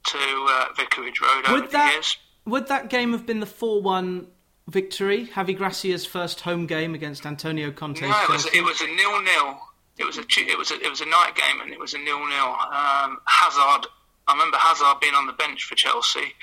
to 0.06 0.18
uh, 0.50 0.66
Vicarage 0.76 1.22
Road 1.22 1.48
would 1.50 1.64
over 1.64 1.68
that, 1.72 1.88
the 1.88 1.94
years. 1.94 2.18
Would 2.46 2.68
that 2.68 2.90
game 2.90 3.12
have 3.14 3.26
been 3.26 3.40
the 3.40 3.46
four 3.46 3.82
one 3.82 4.28
victory? 4.68 5.28
Javi 5.28 5.58
Gracia's 5.58 6.06
first 6.06 6.42
home 6.42 6.66
game 6.66 6.94
against 6.94 7.26
Antonio 7.26 7.72
Conte. 7.72 8.02
No, 8.02 8.24
it 8.24 8.30
was, 8.30 8.46
it 8.48 8.64
was 8.64 8.82
a 8.82 8.88
nil 8.88 9.22
nil 9.22 9.60
it 9.98 10.06
was 10.06 10.18
a 10.18 10.22
it 10.22 10.58
was 10.58 10.72
a, 10.72 10.76
it 10.82 10.90
was 10.90 11.02
a 11.02 11.06
night 11.06 11.36
game 11.36 11.62
and 11.62 11.72
it 11.72 11.80
was 11.80 11.94
a 11.94 12.00
nil 12.00 12.20
nil. 12.20 12.56
Um, 12.74 13.20
Hazard, 13.26 13.88
I 14.28 14.34
remember 14.34 14.58
Hazard 14.58 15.00
being 15.02 15.14
on 15.14 15.28
the 15.28 15.34
bench 15.34 15.66
for 15.66 15.76
Chelsea. 15.76 16.34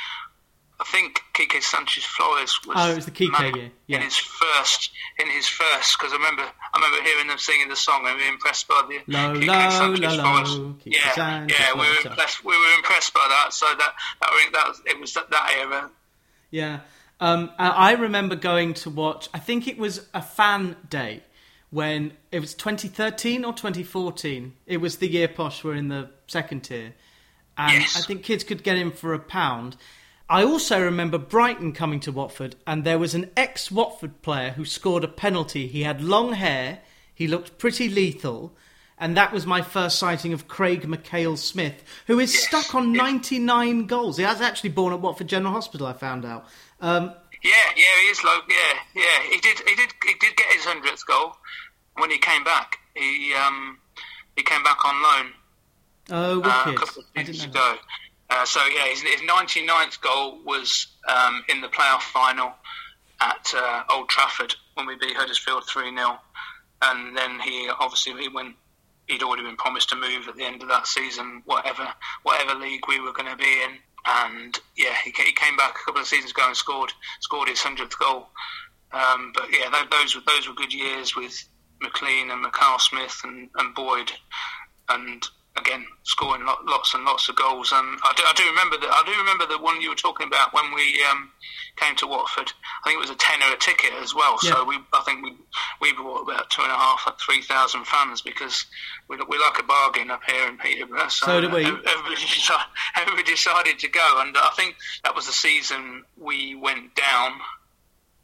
I 0.81 0.85
think 0.85 1.23
Quique 1.35 1.63
Sanchez 1.63 2.05
Flores 2.05 2.59
was. 2.67 2.75
Oh, 2.79 2.91
it 2.91 2.97
was 2.97 3.05
the 3.05 3.11
Quique, 3.11 3.39
yeah. 3.39 3.69
yeah. 3.87 3.97
In 3.99 4.03
his 4.03 4.17
first, 4.17 4.91
in 5.19 5.29
his 5.29 5.47
first, 5.47 5.99
because 5.99 6.13
I 6.13 6.17
remember, 6.17 6.43
I 6.43 6.79
remember 6.79 7.07
hearing 7.07 7.27
them 7.27 7.37
singing 7.37 7.69
the 7.69 7.77
song 7.77 8.07
and 8.07 8.17
we 8.17 8.23
were 8.23 8.33
impressed 8.33 8.67
by 8.67 8.83
the 8.89 9.13
low, 9.13 9.33
Quique 9.35 9.47
low, 9.47 9.71
Sanchez 9.71 10.17
low, 10.17 10.23
Flores. 10.23 10.59
Low, 10.59 10.75
yeah, 10.85 11.13
Sanchez 11.13 11.59
yeah, 11.61 11.75
we 11.75 11.81
were 11.81 12.11
impressed. 12.11 12.45
We 12.45 12.59
were 12.59 12.75
impressed 12.77 13.13
by 13.13 13.27
that. 13.29 13.53
So 13.53 13.67
that 13.67 13.93
that, 14.21 14.51
that 14.55 14.69
was, 14.69 14.83
it 14.87 15.01
was 15.01 15.13
that, 15.15 15.31
that 15.31 15.57
era. 15.59 15.91
Yeah, 16.51 16.81
um, 17.21 17.51
I 17.59 17.93
remember 17.93 18.35
going 18.35 18.73
to 18.75 18.91
watch. 18.91 19.29
I 19.35 19.39
think 19.39 19.69
it 19.69 19.77
was 19.77 20.07
a 20.15 20.23
fan 20.23 20.77
day 20.89 21.23
when 21.69 22.15
it 22.33 22.41
was 22.41 22.55
2013 22.55 23.45
or 23.45 23.53
2014. 23.53 24.55
It 24.67 24.79
was 24.79 24.97
the 24.97 25.09
year 25.09 25.29
Posh 25.29 25.63
were 25.63 25.75
in 25.75 25.89
the 25.89 26.09
second 26.27 26.61
tier, 26.63 26.95
and 27.59 27.83
yes. 27.83 27.99
I 27.99 28.01
think 28.01 28.23
kids 28.23 28.45
could 28.45 28.63
get 28.63 28.79
in 28.79 28.93
for 28.93 29.13
a 29.13 29.19
pound. 29.19 29.77
I 30.31 30.45
also 30.45 30.81
remember 30.81 31.19
Brighton 31.19 31.73
coming 31.73 31.99
to 32.01 32.13
Watford, 32.13 32.55
and 32.65 32.85
there 32.85 33.01
was 33.01 33.17
an 33.17 33.33
ex 33.37 33.69
Watford 33.69 34.23
player 34.23 34.51
who 34.51 34.65
scored 34.65 35.03
a 35.03 35.09
penalty. 35.09 35.67
He 35.67 35.83
had 35.83 36.01
long 36.01 36.35
hair, 36.35 36.79
he 37.13 37.27
looked 37.27 37.59
pretty 37.59 37.89
lethal, 37.89 38.57
and 38.97 39.17
that 39.17 39.33
was 39.33 39.45
my 39.45 39.61
first 39.61 39.99
sighting 39.99 40.33
of 40.33 40.47
Craig 40.47 40.87
Mackail-Smith, 40.87 41.83
who 42.07 42.21
is 42.21 42.33
yes. 42.33 42.47
stuck 42.47 42.77
on 42.77 42.93
99 42.93 43.87
goals. 43.87 44.19
He 44.19 44.23
has 44.23 44.41
actually 44.41 44.71
born 44.71 44.93
at 44.93 45.01
Watford 45.01 45.27
General 45.27 45.53
Hospital, 45.53 45.89
I 45.89 45.95
found 45.95 46.25
out. 46.25 46.47
Um, 46.81 47.13
yeah, 47.43 47.51
yeah, 47.77 48.01
he 48.03 48.09
is 48.09 48.23
like 48.23 48.43
yeah, 48.49 48.79
yeah. 48.95 49.33
He 49.33 49.41
did, 49.41 49.59
he 49.67 49.75
did, 49.75 49.93
he 50.07 50.15
did 50.21 50.37
get 50.37 50.47
his 50.53 50.65
hundredth 50.65 51.05
goal 51.07 51.33
when 51.95 52.11
he 52.11 52.19
came 52.19 52.45
back. 52.45 52.79
He 52.95 53.35
um, 53.35 53.79
he 54.37 54.45
came 54.45 54.63
back 54.63 54.85
on 54.85 55.03
loan. 55.03 55.33
Oh, 56.13 56.41
uh, 56.43 56.71
a 56.71 56.75
couple 56.75 57.03
of 57.03 57.07
seasons 57.17 57.45
ago. 57.45 57.77
Uh, 58.31 58.45
so 58.45 58.61
yeah, 58.67 58.87
his, 58.87 59.03
his 59.03 59.21
99th 59.23 60.01
goal 60.01 60.39
was 60.45 60.87
um, 61.09 61.45
in 61.49 61.61
the 61.61 61.69
playoff 61.69 62.03
final 62.03 62.53
at 63.21 63.53
uh, 63.55 63.83
Old 63.91 64.09
Trafford 64.09 64.55
when 64.75 64.87
we 64.87 64.97
beat 64.97 65.17
Huddersfield 65.17 65.67
three 65.67 65.95
0 65.95 66.19
and 66.83 67.17
then 67.17 67.41
he 67.41 67.69
obviously 67.79 68.13
he 68.21 68.29
went. 68.29 68.55
He'd 69.07 69.23
already 69.23 69.43
been 69.43 69.57
promised 69.57 69.89
to 69.89 69.97
move 69.97 70.29
at 70.29 70.37
the 70.37 70.45
end 70.45 70.63
of 70.63 70.69
that 70.69 70.87
season, 70.87 71.43
whatever 71.45 71.89
whatever 72.23 72.55
league 72.59 72.87
we 72.89 73.01
were 73.01 73.13
going 73.13 73.31
to 73.31 73.37
be 73.37 73.63
in. 73.65 73.79
And 74.07 74.59
yeah, 74.77 74.95
he, 75.05 75.11
he 75.11 75.33
came 75.33 75.57
back 75.57 75.77
a 75.77 75.85
couple 75.85 76.01
of 76.01 76.07
seasons 76.07 76.31
ago 76.31 76.45
and 76.47 76.57
scored 76.57 76.93
scored 77.21 77.49
his 77.49 77.61
hundredth 77.61 77.99
goal. 77.99 78.29
Um, 78.93 79.33
but 79.35 79.47
yeah, 79.53 79.71
those 79.91 80.15
were 80.15 80.23
those 80.27 80.49
were 80.49 80.55
good 80.55 80.73
years 80.73 81.17
with 81.17 81.45
McLean 81.83 82.31
and 82.31 82.45
Mackail-Smith 82.45 83.21
and, 83.25 83.49
and 83.57 83.75
Boyd, 83.75 84.13
and 84.89 85.27
again 85.57 85.85
scoring 86.05 86.45
lots 86.67 86.95
and 86.95 87.05
lots 87.05 87.29
of 87.29 87.37
goals. 87.37 87.73
Um, 87.73 87.99
I 88.03 88.13
do, 88.17 88.23
I 88.23 88.33
do 88.35 88.45
remember 88.45 88.79
that. 88.79 88.91
I 88.91 89.03
do 89.05 89.13
remember 89.19 89.47
the 89.47 89.59
one 89.59 89.81
you 89.81 89.91
were 89.91 89.95
talking 89.95 90.27
about 90.27 90.53
when 90.53 90.73
we 90.75 91.03
um, 91.11 91.31
came 91.77 91.95
to 91.97 92.07
Watford. 92.07 92.53
I 92.85 92.89
think 92.89 92.97
it 92.97 93.01
was 93.01 93.11
a 93.11 93.17
tenner 93.17 93.53
a 93.53 93.57
ticket 93.57 93.93
as 94.03 94.15
well. 94.15 94.39
Yeah. 94.43 94.55
So 94.55 94.65
we, 94.65 94.79
I 94.93 95.03
think 95.05 95.23
we 95.23 95.37
we 95.81 95.93
brought 95.93 96.23
about 96.23 96.51
two 96.51 96.63
and 96.63 96.71
a 96.71 96.77
half, 96.77 97.07
three 97.21 97.43
thousand 97.43 97.87
fans 97.87 98.23
because 98.23 98.67
we, 99.09 99.17
we 99.29 99.39
like 99.39 99.59
a 99.59 99.65
bargain 99.65 100.11
up 100.11 100.23
here 100.27 100.49
in 100.49 100.57
Peterborough. 100.59 101.09
So, 101.09 101.27
so 101.27 101.41
did 101.41 101.53
we. 101.53 101.65
Everybody 101.65 102.15
decided, 102.17 102.67
everybody 102.97 103.23
decided 103.25 103.79
to 103.81 103.89
go, 103.89 104.21
and 104.21 104.37
I 104.37 104.51
think 104.57 104.77
that 105.05 105.15
was 105.15 105.27
the 105.27 105.33
season 105.33 106.05
we 106.17 106.55
went 106.55 106.95
down 106.95 107.41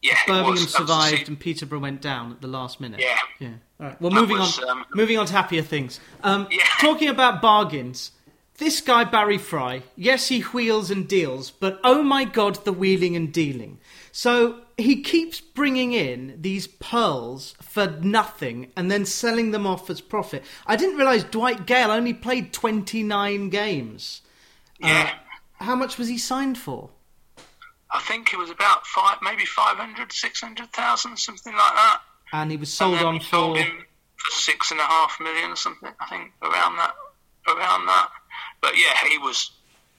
yeah, 0.03 0.17
Birmingham 0.27 0.67
survived 0.69 1.29
and 1.29 1.39
Peterborough 1.39 1.81
went 1.81 2.01
down 2.01 2.31
at 2.31 2.41
the 2.41 2.49
last 2.49 2.81
minute. 2.81 3.01
Yeah, 3.01 3.19
yeah. 3.41 3.55
All 3.79 3.87
right. 3.87 4.01
Well, 4.01 4.11
moving 4.11 4.39
was, 4.39 4.59
on. 4.59 4.69
Um, 4.69 4.85
moving 4.95 5.19
on 5.19 5.27
to 5.27 5.33
happier 5.33 5.63
things. 5.63 6.01
Um, 6.23 6.49
yeah. 6.51 6.65
Talking 6.81 7.09
about 7.09 7.43
bargains. 7.43 8.13
This 8.59 8.81
guy 8.81 9.05
Barry 9.05 9.37
Fry, 9.37 9.83
yes, 9.97 10.29
he 10.29 10.41
wheels 10.41 10.91
and 10.91 11.07
deals, 11.07 11.51
but 11.51 11.79
oh 11.85 12.03
my 12.03 12.25
god, 12.25 12.65
the 12.65 12.73
wheeling 12.73 13.15
and 13.15 13.31
dealing. 13.31 13.79
So 14.13 14.63
he 14.79 15.03
keeps 15.03 15.43
bringing 15.43 15.93
in 15.93 16.39
these 16.41 16.67
pearls 16.67 17.55
for 17.61 17.87
nothing 18.01 18.73
and 18.75 18.91
then 18.91 19.05
selling 19.05 19.51
them 19.51 19.67
off 19.67 19.91
as 19.91 20.01
profit. 20.01 20.43
I 20.67 20.77
didn't 20.77 20.97
realise 20.97 21.25
Dwight 21.25 21.67
Gayle 21.67 21.91
only 21.91 22.15
played 22.15 22.55
29 22.55 23.51
games. 23.51 24.23
Yeah. 24.79 25.11
Uh, 25.13 25.65
how 25.65 25.77
much 25.77 25.99
was 25.99 26.09
he 26.09 26.17
signed 26.17 26.57
for? 26.57 26.89
I 27.91 28.01
think 28.01 28.33
it 28.33 28.39
was 28.39 28.51
about 28.51 28.87
five, 28.87 29.19
maybe 29.23 29.45
500, 29.45 30.13
600,000, 30.13 31.17
something 31.19 31.53
like 31.53 31.75
that. 31.75 32.01
And 32.33 32.51
he 32.51 32.57
was 32.57 32.73
sold 32.73 32.99
on 32.99 33.21
for 33.21 33.27
sold 33.27 33.59
for 34.27 34.31
six 34.31 34.71
and 34.71 34.81
a 34.81 34.85
half 34.85 35.19
million 35.21 35.51
or 35.53 35.57
something. 35.57 35.91
I 36.01 36.07
think 36.07 36.33
around 36.43 36.77
that, 36.77 36.95
around 37.47 37.87
that. 37.87 38.09
But 38.61 38.77
yeah, 38.77 39.09
he 39.09 39.19
was. 39.19 39.53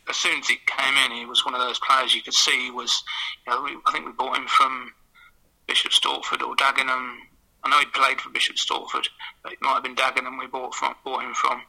As 0.09 0.15
soon 0.15 0.39
as 0.39 0.47
he 0.47 0.55
came 0.65 0.93
in, 1.05 1.11
he 1.11 1.25
was 1.25 1.43
one 1.43 1.53
of 1.53 1.59
those 1.59 1.79
players 1.79 2.15
you 2.15 2.21
could 2.21 2.33
see 2.33 2.71
was. 2.71 3.03
You 3.45 3.53
know, 3.53 3.63
we, 3.63 3.77
I 3.85 3.91
think 3.91 4.05
we 4.05 4.13
bought 4.13 4.37
him 4.37 4.47
from 4.47 4.93
Bishop 5.67 5.91
Stortford 5.91 6.41
or 6.41 6.55
Dagenham. 6.55 7.17
I 7.63 7.69
know 7.69 7.79
he 7.79 7.85
played 7.87 8.21
for 8.21 8.29
Bishop 8.29 8.55
Stortford, 8.55 9.07
but 9.43 9.51
it 9.51 9.61
might 9.61 9.73
have 9.73 9.83
been 9.83 9.95
Dagenham 9.95 10.39
we 10.39 10.47
bought 10.47 10.75
from, 10.75 10.95
bought 11.03 11.23
him 11.23 11.33
from. 11.33 11.61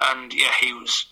And 0.00 0.32
yeah, 0.32 0.52
he 0.60 0.72
was 0.72 1.06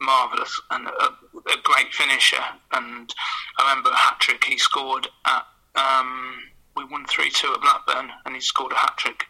marvellous 0.00 0.60
and 0.70 0.86
a, 0.86 1.04
a, 1.34 1.62
great 1.64 1.92
finisher. 1.92 2.42
And 2.72 3.12
I 3.58 3.68
remember 3.68 3.90
a 3.90 3.96
hat 3.96 4.20
trick 4.20 4.44
he 4.44 4.58
scored 4.58 5.08
at. 5.26 5.46
Um, 5.74 6.38
we 6.76 6.84
won 6.84 7.06
three 7.06 7.30
two 7.30 7.52
at 7.52 7.60
Blackburn, 7.60 8.10
and 8.24 8.34
he 8.34 8.40
scored 8.40 8.72
a 8.72 8.76
hat 8.76 8.94
trick 8.96 9.24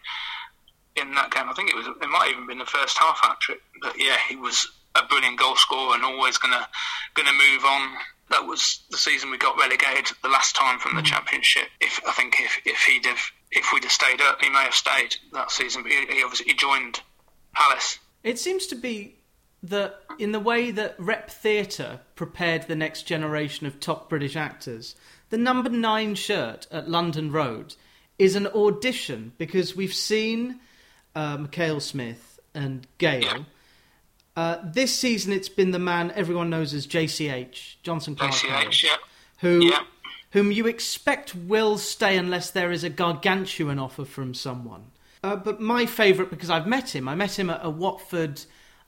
in 0.95 1.13
that 1.15 1.31
game. 1.31 1.49
I 1.49 1.53
think 1.53 1.69
it 1.69 1.75
was. 1.75 1.87
It 1.87 2.09
might 2.09 2.29
even 2.31 2.47
been 2.47 2.59
the 2.59 2.65
first 2.65 2.97
half 2.97 3.19
hat 3.21 3.39
trick. 3.39 3.59
But 3.81 3.93
yeah, 3.97 4.17
he 4.27 4.35
was 4.35 4.67
a 4.95 5.05
brilliant 5.05 5.39
goal 5.39 5.55
scorer 5.55 5.95
and 5.95 6.03
always 6.03 6.37
gonna 6.37 6.67
gonna 7.15 7.33
move 7.33 7.65
on. 7.65 7.93
That 8.29 8.45
was 8.45 8.83
the 8.89 8.97
season 8.97 9.31
we 9.31 9.37
got 9.37 9.57
relegated 9.57 10.15
the 10.23 10.29
last 10.29 10.55
time 10.55 10.79
from 10.79 10.95
the 10.95 11.01
mm. 11.01 11.05
championship. 11.05 11.67
If 11.81 11.99
I 12.07 12.11
think 12.11 12.35
if 12.39 12.59
if 12.65 12.83
he'd 12.83 13.05
have 13.05 13.21
if 13.51 13.71
we'd 13.73 13.83
have 13.83 13.91
stayed 13.91 14.21
up, 14.21 14.41
he 14.41 14.49
may 14.49 14.63
have 14.63 14.73
stayed 14.73 15.15
that 15.33 15.51
season. 15.51 15.83
But 15.83 15.91
he, 15.91 16.05
he 16.07 16.23
obviously 16.23 16.47
he 16.47 16.53
joined 16.53 17.01
Palace. 17.53 17.99
It 18.23 18.39
seems 18.39 18.67
to 18.67 18.75
be 18.75 19.15
that 19.63 20.01
in 20.19 20.33
the 20.33 20.39
way 20.39 20.71
that 20.71 20.95
Rep 20.99 21.29
Theatre 21.29 22.01
prepared 22.15 22.67
the 22.67 22.75
next 22.75 23.03
generation 23.03 23.65
of 23.65 23.79
top 23.79 24.09
British 24.09 24.35
actors, 24.35 24.95
the 25.29 25.37
number 25.37 25.69
nine 25.69 26.15
shirt 26.15 26.67
at 26.69 26.89
London 26.89 27.31
Road 27.31 27.75
is 28.19 28.35
an 28.35 28.45
audition 28.47 29.31
because 29.37 29.75
we've 29.75 29.93
seen 29.93 30.59
uh, 31.15 31.37
Mackail-Smith 31.37 32.39
and 32.53 32.85
Gayle. 32.97 33.45
Uh, 34.35 34.57
this 34.63 34.93
season, 34.93 35.31
it's 35.31 35.49
been 35.49 35.71
the 35.71 35.79
man 35.79 36.11
everyone 36.11 36.49
knows 36.49 36.73
as 36.73 36.85
JCH, 36.85 37.75
Jonson 37.83 38.17
Clarke 38.17 38.33
JCH, 38.33 38.83
yeah. 38.83 38.95
who, 39.39 39.65
yeah. 39.65 39.79
whom 40.31 40.51
you 40.51 40.67
expect 40.67 41.35
will 41.35 41.77
stay 41.77 42.17
unless 42.17 42.51
there 42.51 42.71
is 42.71 42.83
a 42.83 42.89
gargantuan 42.89 43.79
offer 43.79 44.05
from 44.05 44.33
someone. 44.33 44.91
Uh, 45.23 45.35
but 45.35 45.61
my 45.61 45.85
favourite, 45.85 46.29
because 46.29 46.49
I've 46.49 46.67
met 46.67 46.93
him, 46.93 47.07
I 47.07 47.15
met 47.15 47.39
him 47.39 47.49
at 47.49 47.61
a 47.63 47.69
Watford 47.69 48.41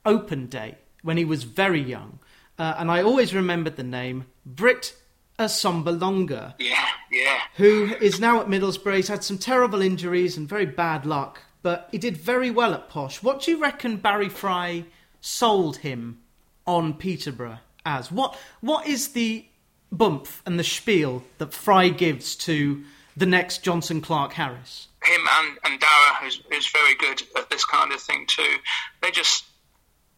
Open 0.06 0.46
Day 0.46 0.76
when 1.02 1.16
he 1.16 1.24
was 1.24 1.44
very 1.44 1.80
young, 1.80 2.18
uh, 2.58 2.74
and 2.78 2.90
I 2.90 3.02
always 3.02 3.34
remembered 3.34 3.76
the 3.76 3.82
name 3.82 4.26
Britt 4.44 4.94
Assombalonga. 5.38 6.54
Yeah, 6.58 6.86
yeah. 7.10 7.40
Who 7.56 7.94
is 8.00 8.18
now 8.18 8.40
at 8.40 8.46
Middlesbrough. 8.46 8.96
He's 8.96 9.08
had 9.08 9.22
some 9.22 9.38
terrible 9.38 9.82
injuries 9.82 10.36
and 10.36 10.48
very 10.48 10.66
bad 10.66 11.04
luck 11.04 11.42
but 11.66 11.88
he 11.90 11.98
did 11.98 12.16
very 12.16 12.48
well 12.48 12.74
at 12.74 12.88
Posh. 12.88 13.24
What 13.24 13.42
do 13.42 13.50
you 13.50 13.60
reckon 13.60 13.96
Barry 13.96 14.28
Fry 14.28 14.84
sold 15.20 15.78
him 15.78 16.20
on 16.64 16.94
Peterborough 16.94 17.58
as? 17.84 18.12
What 18.12 18.38
What 18.60 18.86
is 18.86 19.08
the 19.08 19.46
bump 19.90 20.28
and 20.46 20.60
the 20.60 20.62
spiel 20.62 21.24
that 21.38 21.52
Fry 21.52 21.88
gives 21.88 22.36
to 22.36 22.84
the 23.16 23.26
next 23.26 23.64
Johnson 23.64 24.00
Clark 24.00 24.34
Harris? 24.34 24.86
Him 25.02 25.22
and, 25.40 25.58
and 25.64 25.80
Darragh, 25.80 26.22
who's, 26.22 26.40
who's 26.48 26.70
very 26.70 26.94
good 26.94 27.20
at 27.36 27.50
this 27.50 27.64
kind 27.64 27.90
of 27.90 28.00
thing 28.00 28.26
too, 28.28 28.58
they 29.02 29.10
just 29.10 29.44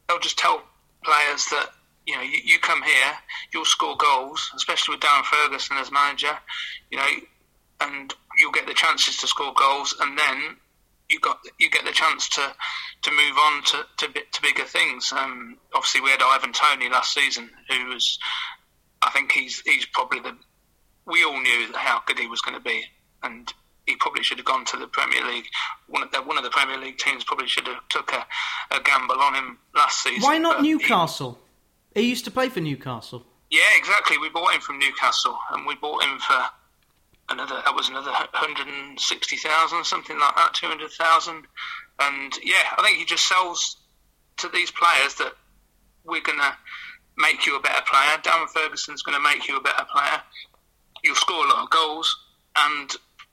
they'll 0.09 0.19
just 0.19 0.39
tell 0.39 0.63
players 1.05 1.47
that 1.47 1.71
you 2.07 2.17
know 2.17 2.23
you, 2.23 2.39
you 2.45 2.59
come 2.59 2.83
here, 2.83 3.13
you'll 3.53 3.65
score 3.65 3.97
goals, 3.97 4.51
especially 4.57 4.95
with 4.95 5.03
Darren 5.03 5.25
Ferguson 5.25 5.77
as 5.77 5.93
manager, 5.93 6.37
you 6.91 6.99
know, 6.99 7.07
and 7.81 8.15
you'll 8.39 8.53
get 8.53 8.67
the 8.67 8.75
chances 8.75 9.19
to 9.19 9.27
score 9.27 9.53
goals, 9.55 9.95
and 10.01 10.19
then 10.19 10.57
you 11.09 11.21
got 11.21 11.39
you 11.59 11.71
get 11.71 11.85
the 11.85 11.93
chance 11.93 12.29
to 12.31 12.53
to 13.03 13.11
move 13.11 13.37
on 13.39 13.63
to 13.65 13.85
to, 13.99 14.13
to 14.13 14.43
bigger 14.43 14.65
things. 14.65 15.13
Um, 15.13 15.57
obviously, 15.75 16.01
we 16.01 16.11
had 16.11 16.23
Ivan 16.23 16.53
Toney 16.53 16.89
last 16.89 17.15
season, 17.15 17.51
who 17.71 17.87
was, 17.87 18.19
I 19.03 19.11
think 19.11 19.33
he's 19.33 19.61
he's 19.61 19.87
probably 19.87 20.21
the. 20.21 20.37
We 21.07 21.25
all 21.25 21.41
knew 21.41 21.73
how 21.75 22.03
good 22.07 22.19
he 22.19 22.27
was 22.27 22.43
going 22.43 22.57
to 22.57 22.63
be, 22.63 22.85
and 23.23 23.53
he 23.89 23.97
probably 23.97 24.23
should 24.23 24.39
have 24.39 24.45
gone 24.45 24.65
to 24.67 24.77
the 24.77 24.87
Premier 24.87 25.25
League. 25.27 25.47
One 25.89 26.03
of 26.03 26.13
the, 26.13 26.19
one 26.19 26.37
of 26.37 26.45
the 26.45 26.51
Premier 26.51 26.79
League 26.79 26.99
teams 26.99 27.25
probably 27.25 27.49
should 27.49 27.67
have 27.67 27.89
took 27.89 28.13
a, 28.13 28.27
a 28.71 28.81
gamble 28.81 29.19
on 29.19 29.35
him 29.35 29.59
last 29.75 30.03
season. 30.03 30.23
Why 30.23 30.37
not 30.37 30.63
Newcastle? 30.63 31.39
He, 31.95 32.03
he 32.03 32.09
used 32.11 32.27
to 32.27 32.31
play 32.31 32.51
for 32.51 32.61
Newcastle. 32.61 33.25
Yeah, 33.51 33.61
exactly. 33.77 34.19
We 34.19 34.29
bought 34.29 34.55
him 34.55 34.61
from 34.61 34.79
Newcastle, 34.79 35.39
and 35.53 35.67
we 35.67 35.75
bought 35.77 36.05
him 36.05 36.19
for 36.19 36.45
another 37.31 37.61
that 37.65 37.75
was 37.75 37.89
another 37.89 38.11
160,000 38.11 39.85
something 39.85 40.19
like 40.19 40.35
that 40.37 40.55
200,000 40.55 41.47
and 42.01 42.33
yeah 42.43 42.55
I 42.79 42.83
think 42.83 42.97
he 42.97 43.05
just 43.05 43.29
sells 43.29 43.77
to 44.39 44.49
these 44.49 44.71
players 44.71 45.15
that 45.17 45.35
we're 46.05 46.23
going 46.23 46.39
to 46.39 46.57
make 47.19 47.45
you 47.45 47.55
a 47.55 47.61
better 47.61 47.83
player 47.83 48.17
Darren 48.23 48.49
Ferguson's 48.49 49.03
going 49.03 49.19
to 49.19 49.23
make 49.23 49.47
you 49.47 49.59
a 49.59 49.61
better 49.61 49.85
player 49.93 50.23
you'll 51.05 51.17
score 51.17 51.45
a 51.45 51.49
lot 51.49 51.65
of 51.65 51.71
goals 51.71 52.17
and 52.57 52.91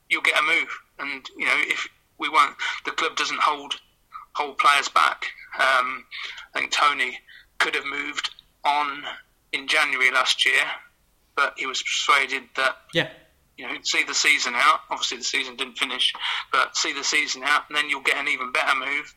you'll 0.08 0.22
get 0.22 0.38
a 0.38 0.42
move 0.42 0.68
and 0.98 1.28
you 1.36 1.46
know 1.46 1.56
if 1.56 1.88
we 2.18 2.28
won't 2.28 2.54
the 2.84 2.90
club 2.92 3.16
doesn't 3.16 3.40
hold 3.40 3.74
hold 4.34 4.58
players 4.58 4.88
back 4.88 5.26
um, 5.58 6.04
I 6.54 6.60
think 6.60 6.72
Toney 6.72 7.18
could 7.58 7.74
have 7.74 7.86
moved 7.86 8.30
on 8.64 9.04
in 9.52 9.68
January 9.68 10.10
last 10.10 10.44
year 10.44 10.64
but 11.34 11.54
he 11.56 11.66
was 11.66 11.82
persuaded 11.82 12.42
that 12.56 12.76
yeah 12.92 13.08
you 13.56 13.66
know, 13.66 13.74
see 13.82 14.04
the 14.04 14.14
season 14.14 14.52
out. 14.54 14.80
Obviously, 14.90 15.18
the 15.18 15.24
season 15.24 15.56
didn't 15.56 15.78
finish, 15.78 16.12
but 16.52 16.76
see 16.76 16.92
the 16.92 17.04
season 17.04 17.42
out, 17.42 17.62
and 17.68 17.76
then 17.76 17.88
you'll 17.88 18.02
get 18.02 18.16
an 18.16 18.28
even 18.28 18.52
better 18.52 18.78
move 18.78 19.14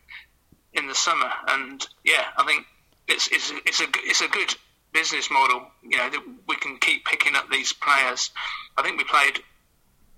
in 0.74 0.88
the 0.88 0.96
summer. 0.96 1.30
And 1.48 1.86
yeah, 2.04 2.24
I 2.38 2.46
think 2.46 2.66
it's 3.08 3.28
it's 3.28 3.52
it's 3.66 3.82
a 3.82 3.88
it's 3.98 4.22
a 4.22 4.28
good 4.28 4.56
business 4.94 5.30
model. 5.30 5.68
You 5.84 5.98
know, 5.98 6.10
that 6.10 6.22
we 6.48 6.56
can 6.56 6.78
keep 6.78 7.06
picking 7.06 7.36
up 7.36 7.50
these 7.50 7.74
players. 7.74 8.32
I 8.78 8.84
think 8.84 8.98
we 8.98 9.04
played 9.04 9.40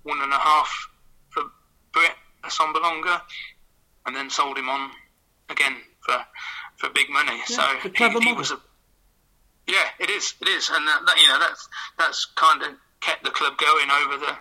one 0.02 0.20
and 0.20 0.32
a 0.32 0.38
half 0.38 0.88
for 1.30 1.44
Britt 1.92 2.12
Assombalonga, 2.44 3.20
and 4.06 4.16
then 4.16 4.30
sold 4.30 4.58
him 4.58 4.68
on 4.68 4.90
again 5.48 5.76
for 6.00 6.24
for 6.76 6.90
big 6.90 7.10
money. 7.10 7.38
Yeah, 7.48 7.80
so 7.80 7.88
he, 7.88 8.20
he 8.20 8.32
was 8.32 8.50
a 8.50 8.58
yeah, 9.66 9.86
it 10.00 10.10
is, 10.10 10.34
it 10.40 10.48
is, 10.48 10.70
and 10.70 10.86
that, 10.86 11.02
that 11.06 11.18
you 11.18 11.28
know 11.28 11.38
that's 11.38 11.68
that's 11.98 12.26
kind 12.34 12.62
of 12.62 12.68
kept 13.00 13.24
the 13.24 13.30
club 13.30 13.56
going 13.56 13.88
over 13.90 14.18
the 14.18 14.36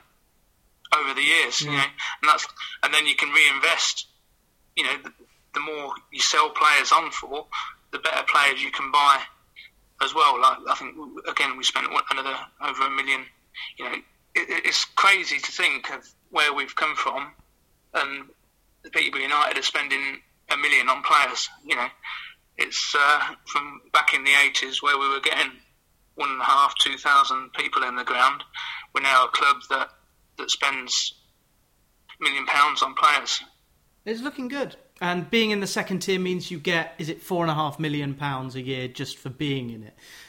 over 0.98 1.14
the 1.14 1.22
years. 1.22 1.62
You 1.62 1.72
know, 1.72 1.78
and 1.78 2.28
that's 2.28 2.48
and 2.84 2.94
then 2.94 3.06
you 3.06 3.16
can 3.16 3.30
reinvest. 3.30 4.08
You 4.76 4.86
know, 4.86 4.98
the, 5.04 5.12
the 5.54 5.60
more 5.60 5.94
you 6.12 6.20
sell 6.22 6.50
players 6.50 6.92
on 6.92 7.12
for, 7.12 7.46
the 7.92 8.00
better 8.00 8.24
players 8.28 8.64
you 8.64 8.72
can 8.72 8.92
buy 8.92 9.22
as 10.02 10.16
well. 10.16 10.42
Like 10.42 10.58
I 10.70 10.76
think 10.76 10.96
again, 11.28 11.58
we 11.58 11.64
spent 11.64 11.88
another 12.10 12.36
over 12.62 12.84
a 12.84 12.90
million. 12.90 13.22
You 13.78 13.86
know, 13.86 13.96
it, 14.36 14.66
it's 14.66 14.86
crazy 14.86 15.40
to 15.40 15.52
think 15.52 15.90
of 15.92 16.08
where 16.30 16.54
we've 16.54 16.76
come 16.76 16.96
from, 16.96 17.32
and 17.94 18.30
the 18.84 18.90
Peterborough 18.90 19.22
United 19.22 19.58
are 19.58 19.64
spending 19.64 20.22
a 20.50 20.58
million 20.58 20.90
on 20.90 21.04
players. 21.04 21.50
You 21.66 21.76
know, 21.76 21.88
it's 22.58 22.96
uh, 22.98 23.36
from 23.46 23.82
back 23.94 24.14
in 24.14 24.24
the 24.24 24.32
eighties 24.46 24.82
where 24.82 24.98
we 24.98 25.10
were 25.10 25.20
getting 25.20 25.52
one 26.16 26.30
and 26.30 26.42
a 26.42 26.46
half, 26.46 26.74
two 26.80 26.98
thousand 26.98 27.54
people 27.54 27.84
in 27.84 27.96
the 27.96 28.04
ground. 28.04 28.44
We're 28.94 29.02
now 29.02 29.26
a 29.26 29.30
club 29.30 29.58
that 29.70 29.90
that 30.38 30.52
spends 30.52 31.14
a 32.20 32.24
million 32.24 32.46
pounds 32.46 32.82
on 32.82 32.96
players. 32.96 33.42
It's 34.06 34.22
looking 34.22 34.48
good. 34.48 34.76
And 35.00 35.30
being 35.32 35.50
in 35.50 35.62
the 35.62 35.68
second 35.68 36.00
tier 36.00 36.20
means 36.20 36.52
you 36.52 36.60
get 36.60 36.94
is 37.00 37.10
it 37.10 37.24
four 37.24 37.44
and 37.44 37.50
a 37.50 37.56
half 37.56 37.80
million 37.80 38.14
pounds 38.14 38.56
a 38.56 38.62
year 38.62 38.88
just 38.88 39.18
for 39.18 39.30
being 39.30 39.72
in 39.72 39.84
it. 39.84 39.96